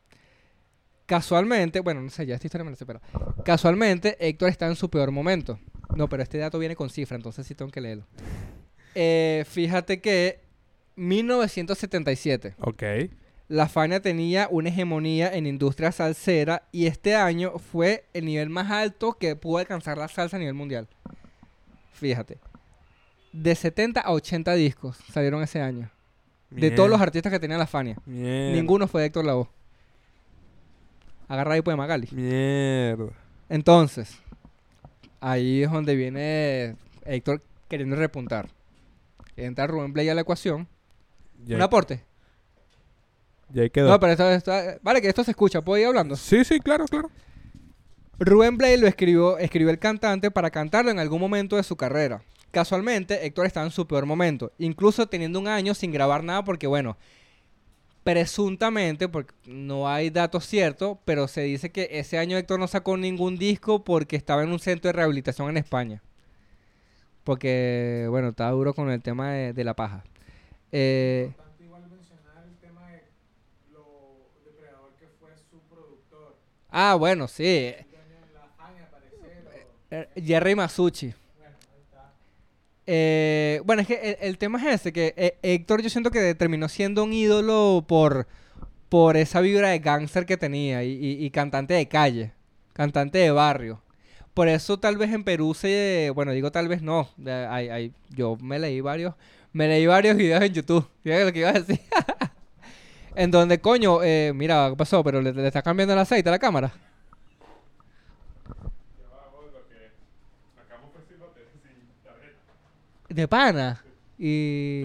[1.06, 3.00] Casualmente, bueno, no sé, ya esta historia me la sé, pero
[3.44, 5.58] casualmente Héctor está en su peor momento.
[5.94, 8.04] No, pero este dato viene con cifra, entonces sí tengo que leerlo.
[8.94, 10.40] Eh, fíjate que
[10.96, 12.82] 1977, Ok.
[13.48, 18.70] la Fania tenía una hegemonía en industria salsera y este año fue el nivel más
[18.70, 20.88] alto que pudo alcanzar la salsa a nivel mundial.
[21.92, 22.38] Fíjate.
[23.32, 25.90] De 70 a 80 discos salieron ese año.
[26.50, 27.96] De todos los artistas que tenía la Fania.
[28.06, 28.52] Mierda.
[28.56, 29.48] Ninguno fue de Héctor Lavoe.
[31.28, 32.08] Agarra ahí pues Magali.
[32.12, 33.10] Mierda.
[33.48, 34.18] Entonces,
[35.20, 38.48] ahí es donde viene Héctor queriendo repuntar.
[39.36, 40.66] Entra Rubén Blay a la ecuación.
[41.44, 42.02] Ya, Un aporte.
[43.50, 43.88] ya ahí quedó.
[43.90, 44.52] No, pero esto, esto-
[44.82, 45.60] Vale, que esto se escucha.
[45.62, 46.16] ¿Puedo ir hablando?
[46.16, 47.10] Sí, sí, claro, claro.
[48.18, 52.22] Rubén Blade lo escribió, escribió el cantante para cantarlo en algún momento de su carrera.
[52.50, 56.66] Casualmente, Héctor estaba en su peor momento, incluso teniendo un año sin grabar nada porque,
[56.66, 56.96] bueno,
[58.06, 62.96] presuntamente, porque no hay datos ciertos, pero se dice que ese año Héctor no sacó
[62.96, 66.00] ningún disco porque estaba en un centro de rehabilitación en España.
[67.24, 70.04] Porque, bueno, estaba duro con el tema de, de la paja.
[70.70, 73.02] Eh, Importante igual mencionar el tema de
[73.72, 76.36] lo depredador que fue su productor.
[76.70, 77.74] ah, bueno, sí.
[77.74, 77.86] O-
[79.90, 81.12] Eh, Jerry Masucci.
[82.86, 86.68] Eh, bueno, es que el, tema es ese, que eh, Héctor yo siento que terminó
[86.68, 88.28] siendo un ídolo por,
[88.88, 92.32] por esa vibra de gángster que tenía y, cantante de calle,
[92.72, 93.82] cantante de barrio.
[94.34, 98.36] Por eso tal vez en Perú se, bueno, digo tal vez no, hay- hay- yo
[98.40, 99.14] me leí varios,
[99.52, 101.80] me leí varios videos en YouTube, fíjate lo que iba a decir.
[103.16, 105.02] en donde, coño, eh, mira, ¿qué pasó?
[105.04, 106.72] Pero le, le está cambiando el aceite a la cámara.
[113.16, 113.82] De pana.
[114.18, 114.84] Y...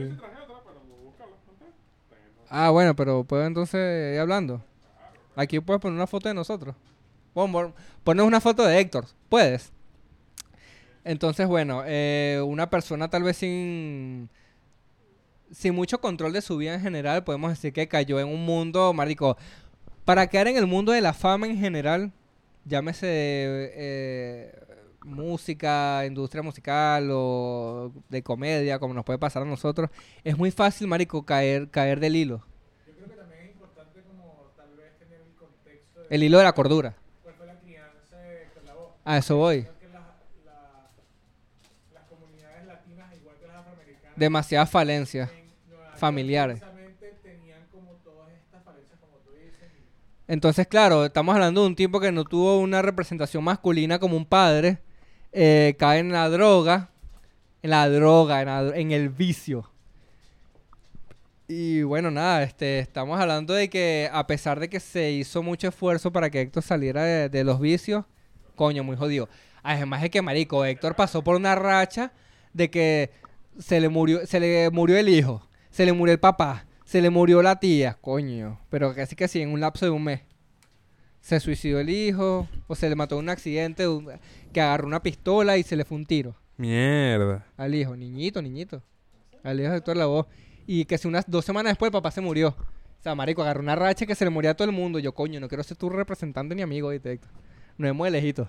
[2.49, 4.63] Ah, bueno, pero puedo entonces ir hablando.
[5.35, 6.73] Aquí puedes poner una foto de nosotros.
[7.33, 7.73] Pon-
[8.05, 9.05] pones una foto de Héctor.
[9.27, 9.73] Puedes.
[11.03, 14.29] Entonces, bueno, eh, una persona tal vez sin...
[15.51, 18.93] Sin mucho control de su vida en general, podemos decir que cayó en un mundo,
[18.93, 19.35] marico.
[20.05, 22.13] Para quedar en el mundo de la fama en general,
[22.63, 24.55] llámese eh,
[25.03, 29.89] música, industria musical o de comedia, como nos puede pasar a nosotros,
[30.23, 32.43] es muy fácil, marico, caer, caer del hilo.
[32.87, 36.37] Yo creo que también es importante como tal vez tener el contexto de El hilo
[36.37, 36.95] de la cordura.
[37.23, 38.89] cuál fue la crianza de Héctor Lavoe.
[39.05, 39.61] A eso voy.
[39.63, 40.01] Creo que las,
[40.45, 40.87] la-
[41.93, 45.31] las comunidades latinas, igual que las afroamericanas, Demasiadas falencias.
[45.97, 46.61] familiares.
[50.27, 54.25] Entonces, claro, estamos hablando de un tipo que no tuvo una representación masculina como un
[54.25, 54.77] padre,
[55.31, 56.89] eh, cae en la droga,
[57.61, 58.41] en la droga,
[58.75, 59.69] en, el vicio.
[61.47, 65.67] Y bueno, nada, este, estamos hablando de que a pesar de que se hizo mucho
[65.67, 68.05] esfuerzo para que Héctor saliera de, de los vicios,
[68.55, 69.27] coño, muy jodido.
[69.63, 72.11] Además de que, marico, Héctor pasó por una racha
[72.53, 73.11] de que
[73.59, 77.09] se le murió, se le murió el hijo, se le murió el papá, se le
[77.09, 78.59] murió la tía, coño.
[78.69, 80.21] Pero casi que sí, en un lapso de un mes.
[81.21, 84.09] Se suicidó el hijo, o se le mató en un accidente, un-
[84.51, 87.45] que agarró una pistola y se le fue un tiro Mierda.
[87.57, 88.81] al hijo, niñito, niñito.
[89.43, 90.25] Al hijo de Héctor Lavoe.
[90.67, 92.49] Y que si unas dos semanas después el papá se murió.
[92.49, 94.99] O sea, marico, agarró una racha que se le moría a todo el mundo.
[94.99, 97.31] Yo, coño, no quiero ser tu representante ni amigo, ¿viste, Héctor?
[97.77, 98.47] No hemos de lejitos.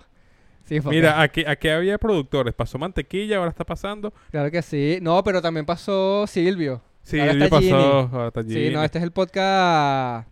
[0.65, 0.91] Sí, papá.
[0.91, 2.53] Mira, aquí, aquí había productores.
[2.53, 4.13] Pasó mantequilla, ahora está pasando.
[4.31, 4.99] Claro que sí.
[5.01, 6.81] No, pero también pasó Silvio.
[7.01, 7.75] Sí, Ahora está pasó.
[8.13, 10.27] Ahora está Sí, no, este es el podcast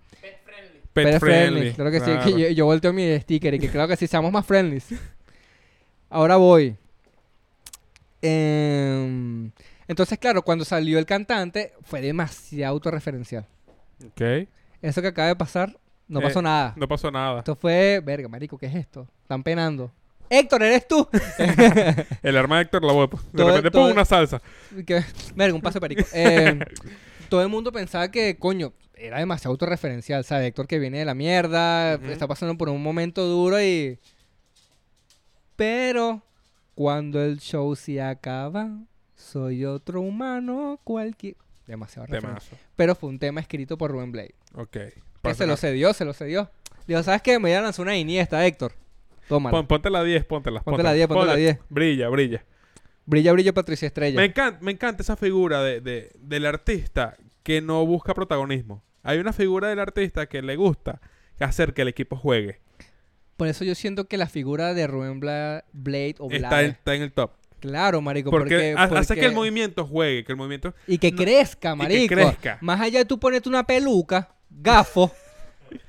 [0.94, 1.20] Pet friendly.
[1.20, 1.74] Pet, friendly.
[1.74, 4.32] Claro que sí, que yo, yo volteo mi sticker y que claro que sí, seamos
[4.32, 4.82] más friendly.
[6.10, 6.76] Ahora voy.
[8.22, 9.52] Em,
[9.88, 13.46] Entonces, claro, cuando salió el cantante, fue demasiado autorreferencial.
[14.06, 14.48] Ok.
[14.82, 15.78] Eso que acaba de pasar,
[16.08, 16.74] no Eh, pasó nada.
[16.78, 17.40] No pasó nada.
[17.40, 19.08] Esto fue, verga, marico, ¿qué es esto?
[19.24, 19.92] Están penando.
[20.30, 21.08] Héctor, ¿eres tú?
[22.24, 23.10] El arma de Héctor Lavoe.
[23.10, 23.24] pues.
[23.32, 24.42] De Todo- repente todo- pongo una salsa.
[24.86, 25.04] Que-
[25.36, 26.08] Verga, un paso de perico.
[26.14, 26.58] Eh,
[27.30, 28.72] todo el mundo pensaba que, coño,
[29.02, 30.24] era demasiado autorreferencial.
[30.24, 30.48] ¿Sabes?
[30.48, 34.00] Héctor que viene de la mierda, está pasando por un momento duro y...
[35.56, 36.24] Pero
[36.76, 38.70] cuando el show se acaba,
[39.16, 41.36] soy otro humano cualquier...
[41.68, 42.60] Demasiado referencial.
[42.76, 44.36] Pero fue un tema escrito por Rubén Blade.
[44.56, 44.78] Ok.
[45.24, 46.50] Que se lo cedió, se lo cedió.
[46.88, 47.34] Digo, ¿sabes qué?
[47.40, 48.74] Me voy a lanzar una Iniesta, Héctor.
[49.30, 49.56] Tómala.
[49.56, 50.62] Pon- ponte la 10, póntela.
[50.62, 51.60] Ponte la 10, ponte la 10.
[51.70, 52.44] Brilla, brilla.
[53.06, 54.18] Brilla, brilla, Patricia Estrella.
[54.20, 58.84] Me encanta, me encanta esa figura de, de- del artista que no busca protagonismo.
[59.04, 61.02] Hay una figura del artista que le gusta
[61.40, 62.60] hacer que el equipo juegue.
[63.38, 66.66] Por eso yo siento que la figura de Rubén Bla- Blade o Está, Blade...
[66.66, 67.32] en- está en el top.
[67.60, 68.76] Claro, marico, Porque, porque...
[68.78, 70.74] ha- hace que el movimiento juegue, que el movimiento...
[70.88, 72.14] Y que no- crezca, que marico.
[72.16, 72.58] crezca.
[72.62, 75.12] Más allá de tú ponerte una peluca, gafo,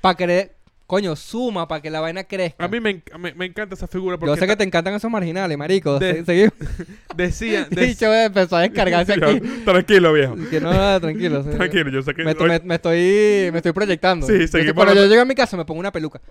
[0.01, 0.51] para que...
[0.93, 2.63] Coño, suma para que la vaina crezca.
[2.63, 4.93] A mí me, enc- me- me encanta esa figura porque Yo sé que te encantan
[4.93, 5.97] esos marginales, marico.
[5.97, 6.51] De- Se-
[7.15, 7.67] decía...
[7.71, 9.39] dec- Dicho, empezó a descargarse aquí.
[9.65, 10.35] Tranquilo, viejo.
[10.51, 11.41] Que no, tranquilo.
[11.43, 11.49] sí.
[11.49, 12.23] Tranquilo, yo sé que...
[12.23, 14.27] Me, hoy- me- me estoy, me estoy proyectando.
[14.27, 16.21] Sí, seguimos Cuando yo llego a mi casa me pongo una peluca.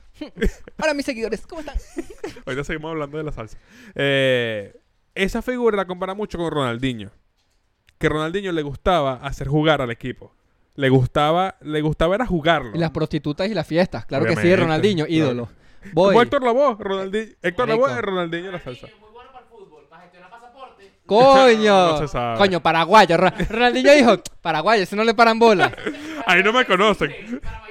[0.81, 1.75] Hola, mis seguidores, ¿cómo están?
[2.47, 3.59] Ahorita seguimos hablando de la salsa.
[3.97, 4.77] Eh,
[5.17, 7.11] esa figura la compara mucho con Ronaldinho.
[7.99, 10.33] Que Ronaldinho le gustaba hacer jugar al equipo.
[10.75, 12.73] Le gustaba, le gustaba era jugarlo.
[12.75, 14.07] Y las prostitutas y las fiestas.
[14.07, 15.49] Claro que sí, Ronaldinho, ídolo.
[15.93, 16.09] Voy.
[16.11, 17.33] Como Héctor Lavoe, Ronaldinho.
[17.43, 17.69] Héctor.
[17.69, 18.87] Lavoe es Ronaldinho la salsa.
[19.01, 20.93] Muy bueno para el fútbol, para gestionar pasaporte.
[21.07, 21.89] Coño.
[21.93, 22.39] No se sabe.
[22.39, 23.17] Coño, paraguayo.
[23.17, 25.73] Ro- Ronaldinho dijo, paraguayo, si no le paran bola.
[26.27, 27.13] Ahí no me conocen.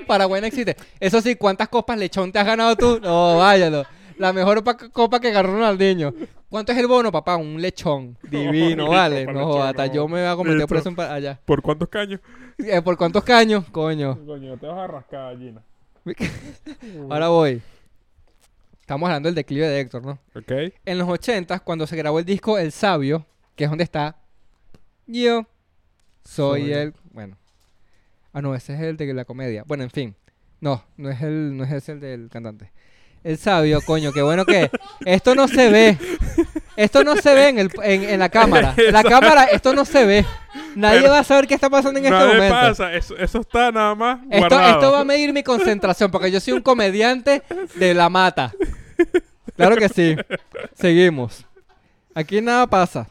[0.06, 0.76] Paraguay no existe.
[1.00, 3.00] Eso sí, ¿cuántas copas lechón te has ganado tú?
[3.02, 3.86] No, váyalo.
[4.18, 6.14] La mejor pa- copa que agarró Ronaldinho.
[6.50, 7.38] ¿Cuánto es el bono, papá?
[7.38, 8.18] Un lechón.
[8.24, 9.26] Divino, vale.
[9.26, 9.94] No, lechón, hasta no.
[9.94, 11.40] yo me voy a cometer por eso allá.
[11.46, 12.20] ¿Por cuántos caños?
[12.66, 13.66] Eh, ¿Por cuántos caños?
[13.72, 14.18] Coño.
[14.26, 15.62] Coño, te vas a rascar, Gina.
[17.10, 17.62] Ahora voy.
[18.80, 20.20] Estamos hablando del declive de Héctor, ¿no?
[20.36, 20.74] Ok.
[20.86, 24.18] En los 80 cuando se grabó el disco El Sabio, que es donde está
[25.08, 25.46] yo
[26.24, 26.74] soy Soy.
[26.74, 27.38] el, bueno.
[28.34, 29.64] Ah, no, ese es el de la comedia.
[29.68, 30.16] Bueno, en fin.
[30.62, 32.72] No, no es el no es ese el del cantante.
[33.24, 34.70] El Sabio, coño, qué bueno que
[35.06, 35.98] esto no se ve.
[36.84, 38.74] Esto no se ve en, el, en, en la cámara.
[38.92, 40.26] La cámara esto no se ve.
[40.76, 42.54] Nadie Pero- va a saber qué está pasando en este Nada momento.
[42.56, 42.94] pasa.
[42.94, 44.72] Eso, eso está nada más Esto, guardado.
[44.74, 47.44] esto va a medir mi concentración porque yo soy un comediante
[47.76, 48.52] de la mata.
[49.56, 50.16] Claro que sí.
[50.74, 51.46] Seguimos.
[52.16, 53.08] Aquí nada pasa.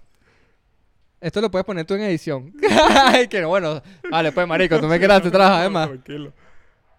[1.20, 2.52] Esto lo puedes poner tú en edición.
[3.06, 3.82] Ay, que no, bueno.
[4.10, 5.88] Vale, pues, marico, tú me quedaste atrás, además.
[5.88, 6.32] Tranquilo.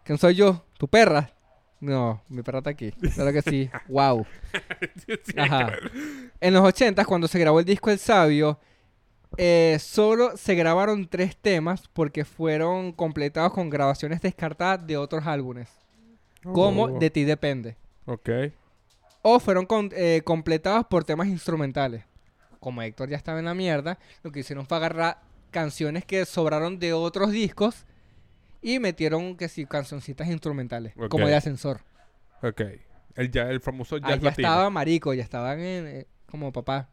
[0.03, 0.63] ¿Quién soy yo?
[0.77, 1.31] ¿Tu perra?
[1.81, 2.91] No, mi perra está aquí.
[2.91, 3.69] Claro que sí.
[3.89, 4.25] Wow.
[5.37, 5.71] Ajá.
[6.39, 8.59] En los 80 cuando se grabó el disco El Sabio,
[9.37, 15.69] eh, solo se grabaron tres temas porque fueron completados con grabaciones descartadas de otros álbumes.
[16.43, 17.75] Como Oh, De ti depende.
[18.05, 18.29] Ok.
[19.23, 22.03] O fueron con- eh, completados por temas instrumentales.
[22.59, 25.19] Como Héctor ya estaba en la mierda, lo que hicieron fue agarrar
[25.51, 27.85] canciones que sobraron de otros discos
[28.61, 31.81] y metieron que sí, cancioncitas instrumentales, como de ascensor.
[32.43, 32.61] Ok.
[33.15, 34.47] El, ya, el famoso jazz Ahí ya latino.
[34.47, 36.89] estaba marico, ya estaban en, eh, como papá.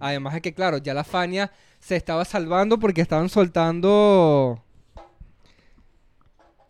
[0.00, 4.60] Además de que, claro, ya la Fania se estaba salvando porque estaban soltando.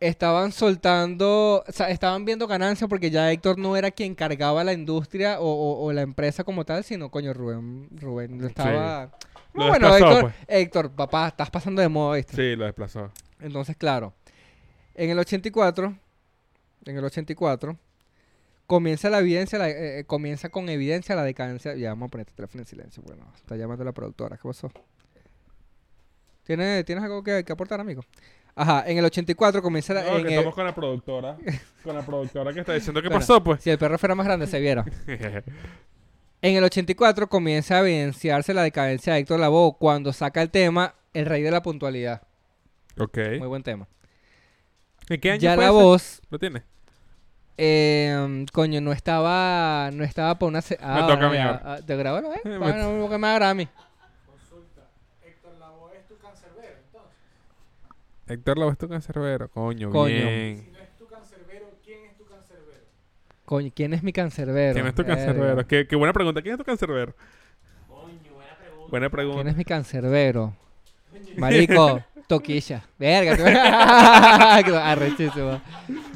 [0.01, 1.64] Estaban soltando.
[1.66, 5.47] O sea, estaban viendo ganancias porque ya Héctor no era quien cargaba la industria o,
[5.47, 7.89] o- o la empresa como tal, sino, coño, Rubén.
[7.93, 9.12] Rubén lo estaba.
[9.55, 10.35] Lo No, bueno, desplazó, Héctor, pues.
[10.49, 12.37] Héctor, papá, estás pasando de moda, ¿viste?
[12.37, 13.11] Sí, lo desplazó.
[13.41, 14.12] Entonces, claro,
[14.95, 15.97] en el 84,
[16.86, 17.76] en el 84,
[18.66, 21.74] comienza la evidencia, la- eh, eh, comienza con evidencia la decadencia.
[21.74, 24.70] Ya vamos a poner este teléfono en silencio, bueno, está llamando la productora, ¿qué pasó?
[26.45, 28.03] ¿Tienes, ¿tienes algo que, que aportar, amigo?
[28.55, 30.03] Ajá, en el 84 comienza la...
[30.05, 31.36] No, en que el- estamos con la productora.
[31.82, 33.62] con la productora que está diciendo qué Bueno, pasó, pues.
[33.62, 34.84] Si el perro fuera más grande, se viera.
[36.42, 40.95] En el 84 comienza a evidenciarse la decadencia de Héctor Lavoe cuando saca el tema
[41.14, 42.20] El Rey de la Puntualidad.
[42.99, 43.16] ok.
[43.38, 43.88] Muy buen tema.
[45.09, 45.78] ¿En qué año Ya fue la ese?
[45.78, 46.62] voz ¿Lo tiene?
[47.57, 50.61] Eh, coño, no estaba, no estaba para una...
[50.62, 51.82] se- Ah, toca bueno, a mí ya, ahora.
[51.82, 52.40] ¿Te grabaron, eh?
[52.44, 53.68] Eh, Bueno, lo que me agarra a mí.
[54.26, 54.82] Consulta.
[55.24, 57.12] Héctor Lavoe es tu cancerbero, entonces.
[58.26, 59.48] Héctor Lavoe es tu cancerbero.
[59.50, 60.14] Coño, Coño.
[60.14, 60.62] bien.
[60.64, 62.84] Si no es tu cancerbero, ¿quién es tu cancerbero?
[63.44, 64.72] Coño, ¿quién es mi cancerbero?
[64.74, 65.66] ¿Quién es tu cancerbero?
[65.68, 66.42] Qué, qué buena pregunta.
[66.42, 67.14] ¿Quién es tu cancerbero?
[67.86, 68.90] Coño, buena pregunta.
[68.90, 69.50] Buena ¿Quién pregunta.
[69.50, 70.57] es mi cancerbero?
[71.36, 72.83] Marico, Toquilla.
[72.99, 73.35] Verga.
[74.93, 75.61] Arrechísimo.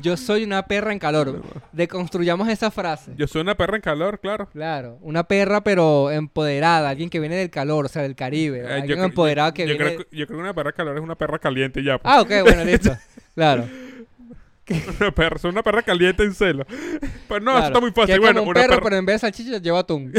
[0.01, 1.43] Yo soy una perra en calor.
[1.73, 3.13] Deconstruyamos esa frase.
[3.17, 4.49] Yo soy una perra en calor, claro.
[4.51, 8.61] Claro, una perra pero empoderada, alguien que viene del calor, o sea, del Caribe.
[8.61, 9.85] Eh, alguien cre- empoderado que yo viene...
[9.97, 11.99] Creo, que- yo creo que una perra en calor es una perra caliente ya.
[11.99, 12.15] pues.
[12.15, 12.97] Ah, ok, bueno, listo.
[13.35, 13.69] Claro.
[15.01, 16.67] Una perra, soy una perra caliente en celo.
[17.27, 18.21] Pues no, eso está muy fácil.
[18.21, 18.83] Bueno, como un una perro, perra.
[18.85, 20.13] pero en vez de salchicha lleva atún.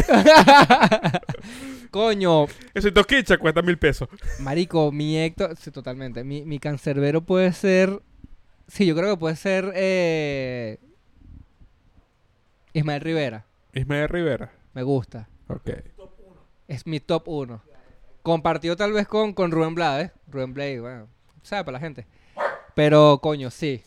[1.92, 4.08] Coño, Ese toquicha cuesta mil pesos.
[4.40, 5.56] marico, mi Héctor...
[5.58, 6.24] Sí, totalmente.
[6.24, 8.02] Mi, mi cancerbero puede ser...
[8.68, 9.72] Sí, yo creo que puede ser...
[9.76, 10.80] Eh...
[12.74, 13.46] Ismael Rivera.
[13.74, 14.52] Ismael Rivera.
[14.74, 15.28] Me gusta.
[15.48, 15.72] Ok.
[16.68, 17.64] Es mi top 1.
[18.22, 20.12] Compartido tal vez con, con Rubén Blades.
[20.28, 21.08] Rubén Blades, bueno,
[21.42, 22.06] sabe para la gente.
[22.76, 23.82] Pero, coño, sí.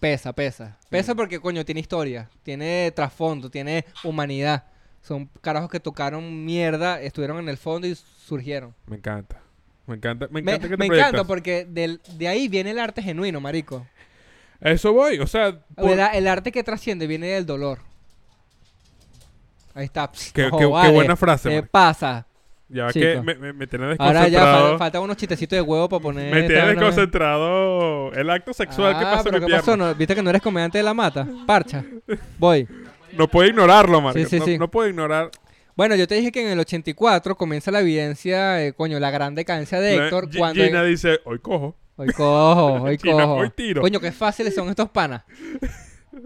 [0.00, 0.78] Pesa, pesa.
[0.90, 2.28] Pesa porque, coño, tiene historia.
[2.42, 4.64] Tiene trasfondo, tiene humanidad.
[5.06, 8.74] Son carajos que tocaron mierda, estuvieron en el fondo y surgieron.
[8.86, 9.40] Me encanta.
[9.86, 10.26] Me encanta.
[10.32, 13.40] Me Me, encanta que te me encanta porque del- de ahí viene el arte genuino,
[13.40, 13.86] marico.
[14.60, 15.18] A eso voy.
[15.20, 17.78] O sea, por- El, el arte que trasciende viene del dolor.
[19.74, 20.10] Ahí está.
[20.32, 20.92] Qué- Ojo, qué- qué vale.
[20.92, 22.26] buena frase, ¿Qué pasa?
[22.68, 23.04] ya chico.
[23.06, 24.72] que me, me, me tiene Ahora ya desconcentrado.
[24.74, 26.34] fal- faltan unos chistecitos de huevo para poner.
[26.34, 26.66] me vaina.
[26.66, 29.76] desconcentrado el acto sexual que Ah, pasa en pero mi ¿qué pasó?
[29.76, 29.94] ¿No?
[29.94, 31.28] ¿Viste que no eres comediante de la mata?
[31.46, 31.84] Parcha.
[32.38, 32.66] Voy.
[33.16, 34.12] No puedo ignorarlo.
[34.12, 34.58] Sí, sí, no, sí.
[34.58, 35.30] no puedo ignorar.
[35.76, 39.34] Bueno, yo te dije que en el 84 comienza la evidencia, eh, coño, la gran
[39.34, 40.64] decadencia de La- Héctor Gi- cuando...
[40.64, 41.76] Gina dice, hoy cojo.
[41.96, 43.34] Hoy cojo, hoy cojo.
[43.34, 43.82] hoy tiro.
[43.82, 45.24] Coño, qué fáciles son estos panas.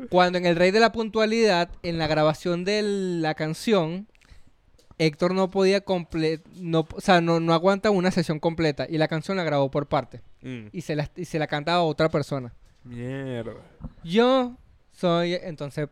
[0.09, 4.07] Cuando en El Rey de la Puntualidad, en la grabación de la canción,
[4.99, 9.09] Héctor no podía comple no, o sea, no, no aguanta una sesión completa y la
[9.09, 10.69] canción la grabó por parte Mm.
[10.73, 12.55] y se la, y se la cantaba a otra persona.
[12.85, 13.53] Mierda.
[14.05, 14.57] Yo
[14.93, 15.35] soy.
[15.35, 15.89] Entonces,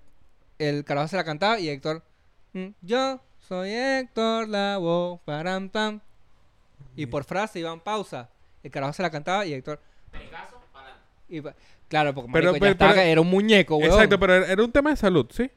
[0.58, 2.02] el carajo se la cantaba y Héctor.
[2.52, 5.18] mm, Yo soy Héctor Lavoe.
[5.24, 6.00] Param, tam.
[6.96, 8.28] Y por frase iban pausa.
[8.62, 9.80] El carajo se la cantaba y Héctor.
[10.10, 10.56] Pericazo,
[11.28, 11.42] y
[11.88, 13.92] claro, porque Pero- marico, ya pero- estaba- pero- era un muñeco, weón.
[13.92, 15.50] Exacto, pero era un tema de salud, ¿sí?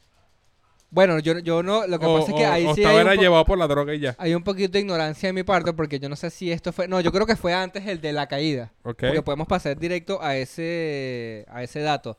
[0.90, 1.88] Bueno, yo, yo no.
[1.88, 3.58] Lo que o, pasa es que ahí o sí estaba hay un, era llevado por
[3.58, 4.14] la droga y ya.
[4.18, 6.90] hay un poquito de ignorancia de mi parte porque yo no sé si esto fue.
[6.90, 8.74] No, yo creo que fue antes el de la caída.
[8.84, 9.04] Ok.
[9.08, 12.18] Porque podemos pasar directo a ese, a ese dato.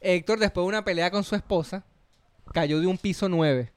[0.00, 1.82] Héctor, después de una pelea con su esposa,
[2.52, 3.70] cayó de un piso 9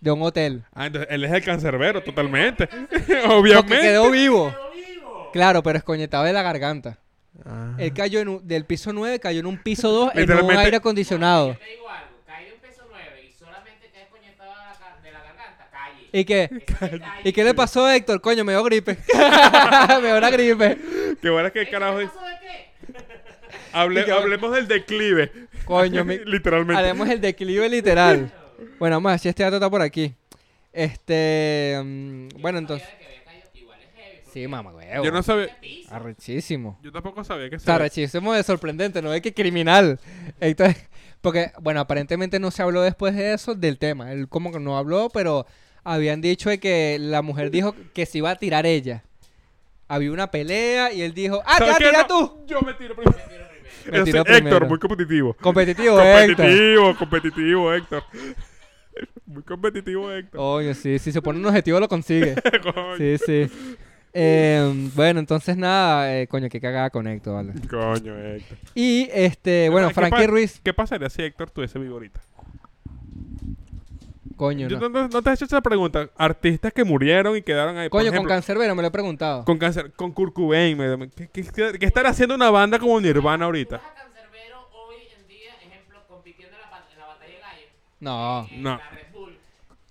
[0.00, 0.64] de un hotel.
[0.74, 2.66] Ah, entonces él es el cancerbero, totalmente.
[2.90, 3.80] Porque Obviamente.
[3.80, 4.54] quedó vivo.
[5.32, 6.98] Claro, pero escoñetado de la garganta.
[7.46, 7.74] Ah.
[7.78, 10.76] Él cayó en un- del piso 9, cayó en un piso 2 en un aire
[10.76, 11.52] acondicionado.
[11.52, 14.72] Yo te digo algo, caí de un peso 9 y solamente quedé coñetado de la,
[14.78, 16.08] ca- de la garganta, calle.
[16.12, 16.64] ¿Y qué?
[16.78, 17.00] Calle.
[17.24, 18.20] ¿Y qué le pasó a Héctor?
[18.20, 18.98] Coño, me dio gripe.
[20.02, 20.78] me dio una gripe.
[21.22, 22.71] Qué bueno que ¿Eso carajo qué pasó de qué?
[23.72, 25.30] Hable- que- hablemos del declive.
[25.64, 26.78] Coño, mi- Literalmente.
[26.80, 28.32] haremos el declive literal.
[28.78, 30.14] Bueno, vamos a ver si este dato está por aquí.
[30.72, 31.80] Este.
[31.84, 32.88] mm, bueno, entonces.
[34.32, 34.86] Sí, mamá, güey.
[35.04, 35.54] Yo no sabía.
[35.90, 36.78] Arrechísimo.
[36.82, 40.00] Yo tampoco sabía que O sea, rechísimo de sorprendente, no es que criminal.
[40.40, 40.88] Entonces,
[41.20, 44.10] porque, bueno, aparentemente no se habló después de eso del tema.
[44.12, 45.46] Él como que no habló, pero
[45.84, 49.02] habían dicho de que la mujer dijo que se iba a tirar ella.
[49.86, 51.84] Había una pelea y él dijo, ¡ah, te vas ¿Sabes a qué?
[51.84, 52.44] tirar No, tú!
[52.46, 53.18] Yo me tiro primero.
[53.90, 54.66] Me tiró Héctor, primero.
[54.66, 55.34] muy competitivo.
[55.40, 56.36] Competitivo, Héctor.
[56.36, 58.02] Competitivo, competitivo, Héctor.
[59.24, 60.38] Muy competitivo, Héctor.
[60.38, 62.34] Oye, sí, si se pone un objetivo lo consigue.
[62.98, 63.50] Sí, sí.
[64.12, 67.54] Eh, bueno, entonces nada, eh, coño, qué cagada con Héctor, vale.
[67.70, 68.58] Coño, Héctor.
[68.74, 72.20] Y este, bueno, ¿Qué Frankie Ruiz, ¿Qué pasaría si Héctor tuviese vivo ahorita?
[74.42, 74.88] Coño, Yo no.
[74.88, 76.08] no, no- no te has hecho esa pregunta.
[76.16, 77.88] Artistas que murieron y quedaron ahí.
[77.88, 79.44] por Coño, con ejemplo, Cancerbero me lo he preguntado.
[79.44, 80.76] con cáncer, con Kurt Cobain.
[80.76, 83.78] me- ¿Qué, qué, qué- qué estará haciendo una banda como Nirvana ahorita?
[83.78, 87.32] ¿Tú ves a Cancerbero hoy en día, ejemplo, compitiendo en la, pa- en la batalla
[87.34, 87.66] de gallo?
[88.00, 88.48] No.
[88.50, 88.70] En No.
[88.78, 89.36] la Red Bull.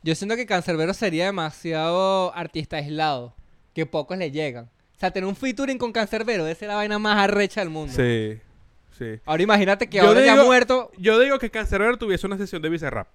[0.04, 3.34] Yo siento que Cancerbero sería demasiado artista aislado,
[3.74, 4.66] que pocos le llegan.
[4.66, 7.94] O sea, tener un featuring con Cancerbero debe ser la vaina más arrecha del mundo.
[7.96, 8.38] Sí,
[8.98, 9.20] sí.
[9.26, 10.92] Ahora imagínate que Yo ahora ya digo- muerto.
[10.98, 13.08] Yo digo que Cancerbero tuviese una sesión de Bizarrap.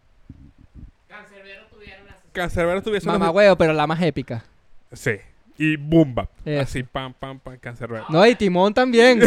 [1.09, 2.26] Cancerbero tuviera una sesión.
[2.37, 4.45] Cancerbero tuviese Mamá huevo, pero la más épica.
[4.93, 5.13] Sí.
[5.59, 5.75] Y.
[6.45, 6.61] Eso.
[6.61, 8.05] Así, pam, pam, pam, Cancerbero.
[8.11, 9.21] No, y Timón también.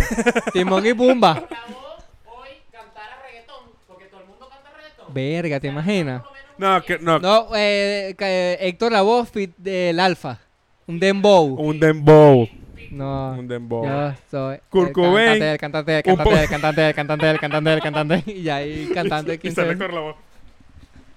[0.53, 1.33] Timón y Bumba.
[1.33, 5.13] La voz hoy cantara reggaetón, porque todo el mundo canta reggaetón.
[5.13, 6.21] Verga, ¿te imaginas?
[6.59, 7.19] No, que, no.
[7.19, 10.39] No, eh, que- Héctor Lavoe fit del Alfa.
[10.85, 11.55] Un dembow.
[11.55, 12.47] Un dembow.
[12.91, 13.31] No.
[13.37, 13.85] Un dembow.
[13.85, 17.39] Yo soy Kurt el cantante, el cantante, el Un cantante, el cantante, el cantante, el
[17.39, 18.31] cantante, el cantante.
[18.31, 19.85] Y ahí cantando Y 15 sale veces.
[19.85, 20.15] con la voz.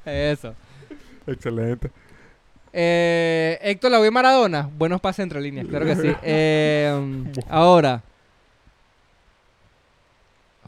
[0.04, 0.54] Eso.
[1.26, 1.90] Excelente.
[2.72, 4.68] Eh, Héctor Lavoe Maradona.
[4.78, 6.12] Buenos pases entre líneas, claro que sí.
[6.22, 8.02] Eh, ahora.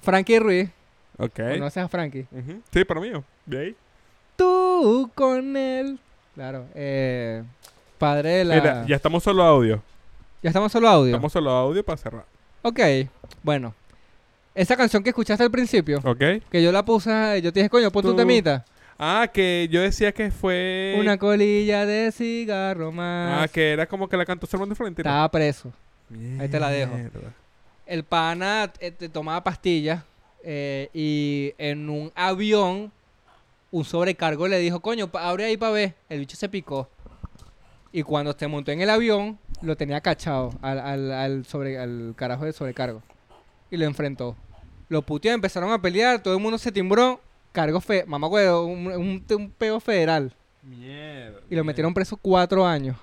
[0.03, 0.71] Frankie Ruiz.
[1.17, 1.37] Ok.
[1.37, 2.27] ¿Conoces a Frankie?
[2.31, 2.61] Ujú.
[2.73, 3.11] Sí, para mí.
[3.47, 3.77] De ahí.
[4.37, 5.99] Tú con él.
[6.35, 6.67] Claro.
[6.75, 7.43] Eh,
[7.99, 8.55] padre de la...
[8.57, 9.83] Mira, ya estamos solo audio.
[10.43, 11.11] Ya estamos solo audio.
[11.11, 12.25] Estamos solo audio para cerrar.
[12.63, 12.81] Ok,
[13.43, 13.75] bueno.
[14.55, 16.23] Esa canción que escuchaste al principio, ¿Ok?
[16.51, 18.65] que yo la puse, yo te dije, coño, pon tu temita.
[18.99, 20.97] Ah, que yo decía que fue...
[20.99, 23.45] Una colilla de cigarro más.
[23.45, 25.09] Ah, que era como que la cantó Sermón de Florentino.
[25.09, 25.73] Estaba preso.
[26.39, 26.93] Ahí te la dejo.
[27.87, 30.03] El pana eh, te tomaba pastillas
[30.43, 32.93] eh, y en un avión
[33.71, 35.95] un sobrecargo le dijo, coño, abre ahí para ver.
[36.09, 36.89] El bicho se picó.
[37.91, 42.15] Y cuando se montó en el avión, lo tenía cachado al, al, al sobre, al
[42.17, 43.03] carajo de sobrecargo.
[43.73, 44.37] Y lo enfrentó.
[44.89, 47.21] Lo puteó, empezaron a pelear, todo el mundo se timbró.
[47.55, 50.33] Cargo fe, mamá huevo, un, un, un peo federal.
[50.63, 51.41] Mierda.
[51.49, 52.97] Y lo metieron preso cuatro años.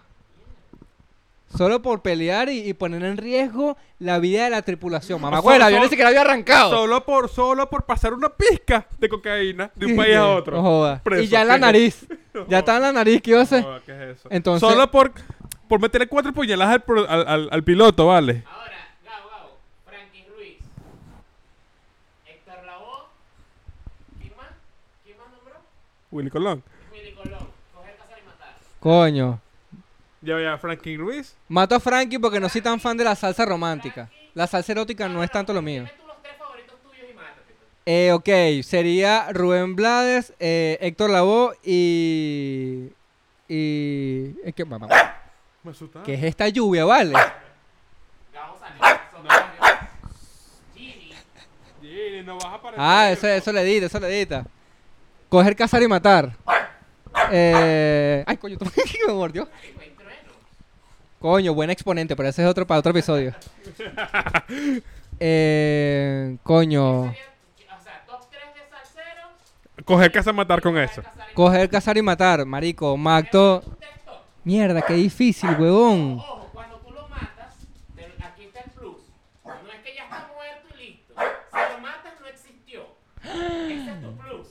[1.57, 5.19] Solo por pelear y, y poner en riesgo la vida de la tripulación.
[5.21, 6.69] Mamá, güey, el sea, avión ni so- siquiera había arrancado.
[6.69, 10.57] Solo por, solo por pasar una pizca de cocaína de un país a otro.
[10.57, 11.01] No joda.
[11.03, 12.05] Preso, Y ya en la nariz.
[12.47, 13.61] Ya estaba en la nariz, ¿qué iba a hacer?
[13.61, 14.29] No joda, ¿qué es eso?
[14.31, 15.11] Entonces- Solo por,
[15.67, 18.43] por meterle cuatro puñaladas al, pro- al, al- al piloto, ¿vale?
[18.49, 18.71] Ahora,
[19.03, 20.57] Gabo, Gabo, Frankie Ruiz,
[22.25, 23.03] Héctor Lavoe,
[24.21, 24.47] ¿quién más?
[25.03, 25.55] ¿Quién más nombró?
[26.11, 26.63] Willy Colón.
[26.91, 28.55] Willy Colón, coger, cazar y matar.
[28.79, 29.39] Coño.
[30.21, 31.35] Ya veía Frankie Ruiz.
[31.47, 34.09] Mato a Frankie porque no soy tan fan de la salsa romántica.
[34.33, 35.83] La salsa erótica no es tanto lo mío.
[35.83, 37.53] Dime tú los tres favoritos tuyos y mátate.
[37.57, 37.69] pues.
[37.85, 42.89] Eh, ok, sería Rubén Blades, eh, Héctor Lavoe y...
[43.47, 44.35] Y...
[44.45, 44.87] Es que, mamá,
[45.63, 46.05] Me asustaba.
[46.05, 47.13] ¿Qué es esta lluvia, vale?
[49.11, 49.49] Son varios.
[50.75, 51.11] Gini,
[51.81, 52.79] Gini, no vas a aparecer.
[52.81, 54.45] Ah, eso, eso le edita, eso le edita.
[55.31, 56.35] Coger, cazar y matar.
[57.31, 58.23] Eh...
[58.27, 58.57] Ay, coño,
[59.07, 59.47] me mordió.
[61.19, 63.33] Coño, buen exponente, pero ese es otro para otro episodio.
[65.19, 67.03] eh, coño.
[67.05, 69.85] Sería, o sea, top 3 de salseros.
[69.85, 71.01] Coger casa matar con eso.
[71.03, 72.97] Cazar Coger, cazar y matar, marico.
[72.97, 73.63] Macto.
[74.43, 76.17] Mierda, qué difícil, huevón.
[76.19, 77.53] Ojo, cuando tú lo matas,
[77.95, 78.97] te- aquí está el plus.
[79.45, 81.13] No es que ya está muerto y listo.
[81.13, 82.81] Si lo matas, no existió.
[83.23, 84.47] Ese es tu plus.
[84.47, 84.49] Mierda.
[84.49, 84.49] Mierda.
[84.49, 84.49] Esa más.
[84.49, 84.49] Porque si no vas a decir, está muerto.
[84.49, 84.49] No, no.
[84.49, 84.50] Si lo matas,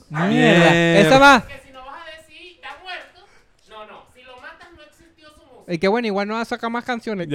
[4.91, 5.73] existió su música.
[5.73, 7.27] Y que bueno, igual no va a sacar más canciones.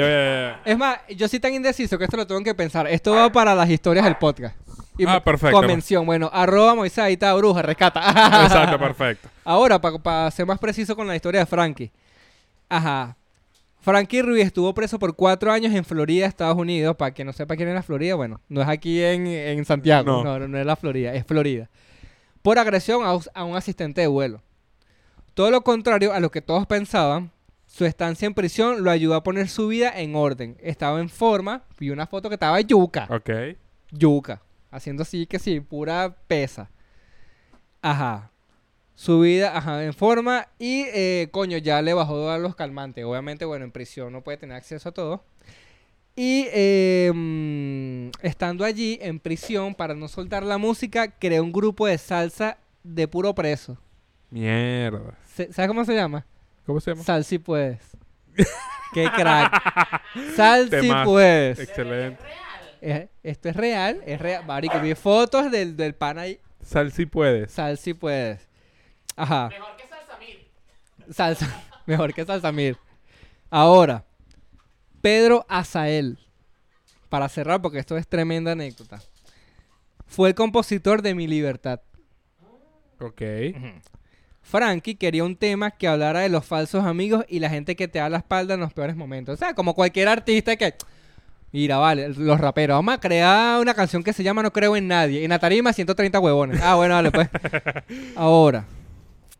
[0.65, 2.87] Es más, yo soy tan indeciso que esto lo tengo que pensar.
[2.87, 4.57] Esto va para las historias del podcast.
[4.99, 5.57] Y Ah, perfecto.
[5.57, 6.07] Convención.
[6.07, 8.01] Bueno, arroba Moisés, ahí está, bruja, rescata.
[8.45, 9.29] Exacto, perfecto.
[9.45, 11.91] Ahora, para ser más preciso con la historia de Frankie.
[12.69, 13.17] Ajá.
[13.81, 16.97] Frankie Ruiz estuvo preso por cuatro años en Florida, Estados Unidos.
[16.97, 20.25] Para quien no sepa quién es la Florida, bueno, no es aquí en, en Santiago.
[20.25, 21.69] No, no, es la Florida, es Florida.
[22.47, 23.03] Por agresión
[23.35, 24.41] a, un asistente de vuelo.
[25.35, 27.33] Todo lo contrario a lo que todos pensaban,
[27.67, 30.57] su estancia en prisión lo ayudó a poner su vida en orden.
[30.61, 33.31] Estaba en forma, vi una foto que estaba yuca Ok.
[33.91, 34.43] yuca.
[34.71, 36.71] Haciendo así que sí, pura pesa.
[37.83, 38.31] Ajá.
[38.95, 40.47] Su vida, ajá, en forma.
[40.61, 43.05] Y, eh, coño, ya le bajó a los calmantes.
[43.05, 45.25] Obviamente, bueno, en prisión no puede tener acceso a todo.
[46.19, 51.87] Y eh, mm, estando allí, en prisión, para no soltar la música, creó un grupo
[51.87, 53.77] de salsa de puro preso.
[54.31, 55.15] Mierda.
[55.27, 56.25] Se- ¿Sabes cómo se llama?
[56.65, 57.05] ¿Cómo se llama?
[57.05, 57.81] Sal si puedes.
[58.95, 60.03] Qué crack.
[60.35, 61.59] Sal si puedes.
[61.61, 62.23] Excelente.
[62.23, 62.37] Real.
[62.81, 64.45] Eh, esto es real, es real.
[64.47, 66.41] Marico, vi fotos del, del pan ahí.
[66.63, 67.53] Sal si puedes.
[67.53, 68.49] Sal si puedes.
[69.17, 69.49] Ajá.
[69.51, 70.49] Mejor que Salsamir.
[71.11, 71.65] Salsa.
[71.87, 72.77] Mejor que Salsamir.
[73.51, 74.05] Ahora,
[75.07, 76.19] Pedro Azael.
[77.09, 79.01] Para cerrar, porque esto es tremenda anécdota.
[80.05, 81.81] Fue el compositor de Mi Libertad.
[82.99, 83.23] Ok.
[84.43, 88.01] Frankie quería un tema que hablara de los falsos amigos y la gente que te
[88.01, 89.35] da la espalda en los peores momentos.
[89.35, 90.75] O sea, como cualquier artista que...
[91.53, 92.75] Mira, vale, los raperos.
[92.75, 95.23] Vamos a crear una canción que se llama No creo en nadie.
[95.23, 96.61] En la tarima 130 huevones.
[96.61, 97.29] Ah, bueno, dale, pues.
[98.17, 98.65] Ahora.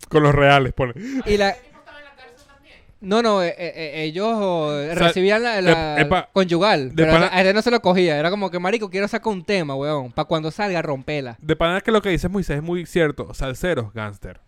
[0.09, 0.93] Con los reales, pone.
[1.27, 1.51] Y la...
[1.51, 2.77] ¿Ese tipo estaba en la cárcel también?
[3.01, 6.95] No, no, eh, eh, eh, ellos sea, recibían la, la epa, conyugal.
[6.95, 8.19] de pero pana- a él no se lo cogía.
[8.19, 10.13] Era como que, marico, quiero sacar un tema, weón.
[10.13, 11.37] Para cuando salga, rompela.
[11.41, 13.33] De panada que lo que dice Moisés es muy cierto.
[13.35, 14.41] Salseros, gangster.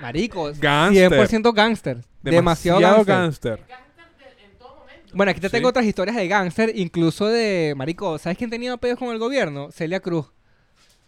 [0.00, 1.10] Marico, Gangster.
[1.12, 1.98] 100% gangster.
[2.22, 3.06] Demasiado, gangster.
[3.14, 3.58] gangster.
[3.68, 5.10] Gangster de- en todo momento.
[5.14, 5.52] Bueno, aquí te Sí.
[5.52, 9.70] tengo otras historias de gangster, incluso de, marico, ¿sabes quién tenía pedos con el gobierno?
[9.70, 10.26] Celia Cruz.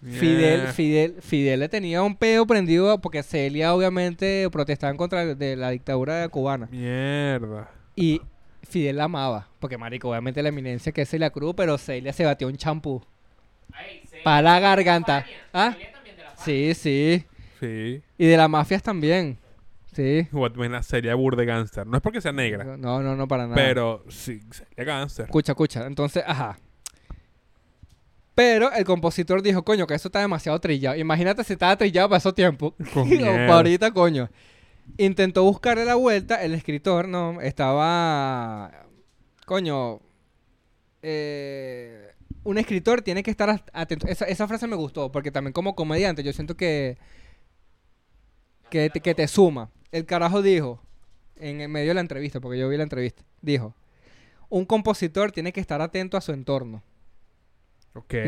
[0.05, 0.73] Fidel, Yeah.
[0.73, 5.71] Fidel, Fidel le tenía un pedo prendido porque Celia obviamente protestaba en contra de la
[5.71, 6.69] dictadura cubana.
[6.71, 7.71] Mierda.
[7.97, 8.21] Y
[8.63, 12.25] Fidel la amaba, porque marico, obviamente la eminencia que es Celia Cruz, pero Celia se
[12.25, 13.03] batió un champú.
[13.73, 15.27] Ahí, Celia Pa' la de garganta.
[15.53, 15.73] ¿Ah?
[15.73, 16.37] Celia también de la.
[16.37, 17.25] Sí, sí.
[17.61, 18.03] Sí.
[18.19, 19.39] Y de las mafias también.
[19.95, 20.27] Sí.
[20.33, 21.87] Una serie burda de gangster.
[21.87, 22.65] No es porque sea negra.
[22.77, 23.55] No, no, no, para nada.
[23.55, 25.27] Pero sí, sería gangster.
[25.27, 25.87] Escucha, escucha.
[25.87, 26.59] Entonces, ajá.
[28.35, 30.97] Pero el compositor dijo, coño, que eso está demasiado trillado.
[30.97, 32.75] Imagínate si estaba trillado para esos tiempos.
[32.95, 34.29] Para ahorita, coño.
[34.99, 36.43] Intentó buscarle la vuelta.
[36.43, 38.87] El escritor, no, estaba...
[39.47, 40.01] Coño.
[41.03, 42.11] eh,
[42.43, 44.07] un escritor tiene que estar at- atento.
[44.07, 46.99] Esa, esa frase me gustó, porque también como comediante yo siento que,
[48.71, 49.71] que, te, que te suma.
[49.93, 50.83] El carajo dijo,
[51.37, 53.75] en el medio de la entrevista, porque yo vi la entrevista, dijo,
[54.51, 56.83] un compositor tiene que estar atento a su entorno.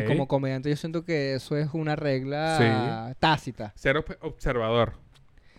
[0.03, 3.73] Y como comediante yo siento que eso es una regla tácita.
[3.75, 4.93] Ser ob- observador.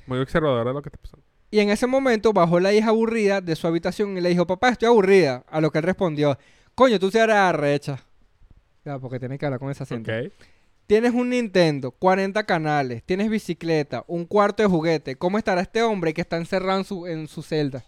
[0.07, 1.25] Muy observador de lo que está pasando.
[1.51, 4.71] Y en ese momento bajó la hija aburrida de su habitación y le dijo, papá,
[4.71, 5.45] estoy aburrida.
[5.49, 6.39] A lo que él respondió,
[6.75, 8.03] coño, tú se harás arrecha.
[8.85, 10.11] Ya, porque tiene que hablar con ese acento.
[10.11, 10.33] Ok.
[10.87, 15.17] Tienes un Nintendo, 40 canales, tienes bicicleta, un cuarto de juguete.
[15.17, 17.85] ¿Cómo estará este hombre que está encerrado en su, en su celda?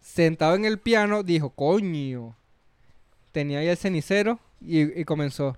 [0.00, 2.34] Sentado en el piano, dijo, coño.
[3.30, 5.56] Tenía ahí el cenicero y, y comenzó.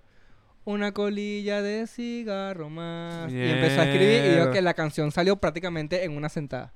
[0.64, 3.32] Una colilla de cigarro más.
[3.32, 4.53] Y empezó a escribir y dijo Mierda.
[4.53, 6.72] que la canción salió prácticamente en una sentada.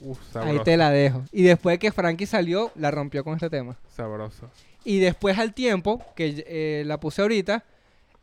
[0.00, 1.24] Uf, Ahí te la dejo.
[1.32, 3.76] Y después que Frankie salió, la rompió con este tema.
[3.88, 4.48] Sabroso.
[4.84, 7.64] Y después al tiempo, que eh, la puse ahorita,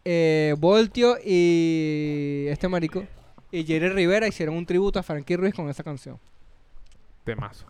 [0.06, 3.04] eh, Voltio y este marico
[3.52, 6.18] y Jerry Rivera hicieron un tributo a Frankie Ruiz con esa canción.
[7.26, 7.66] Temazo.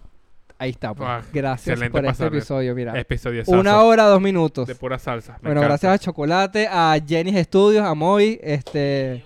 [0.62, 1.10] Ahí está, pues.
[1.10, 2.96] Ah, Gracias por este episodio, mira.
[3.00, 4.68] Episodio Una hora, dos minutos.
[4.68, 5.34] de pura salsa.
[5.42, 5.68] Me Bueno, encanta.
[5.70, 9.24] gracias a Chocolate, a Jenny's Studios, a Moy, este,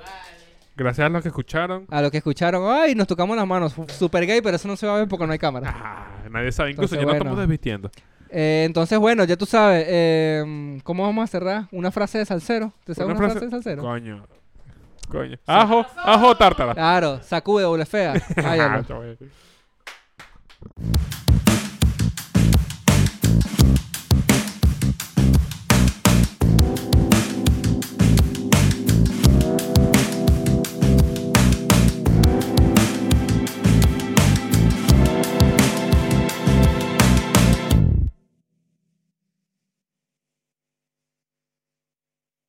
[0.77, 1.87] Gracias a los que escucharon.
[1.91, 2.63] a los que escucharon.
[2.73, 3.75] Ay, nos tocamos las manos.
[3.89, 5.73] Super gay, pero eso no se va a ver porque no hay cámara.
[5.75, 6.71] Ah, nadie sabe.
[6.71, 7.17] Incluso Entonces, ya bueno.
[7.17, 7.91] estamos desvistiendo.
[8.29, 9.85] Eh, entonces, bueno, ya tú sabes.
[9.89, 11.65] eh, ¿Cómo vamos a cerrar?
[11.73, 12.71] Una frase de salsero.
[12.85, 13.81] ¿Te sabes una, frase de salsero?
[13.81, 14.25] Coño.
[15.09, 15.37] Coño.
[15.45, 16.73] Ajo, ajo tártara.
[16.73, 18.13] Claro, sacude doble fea.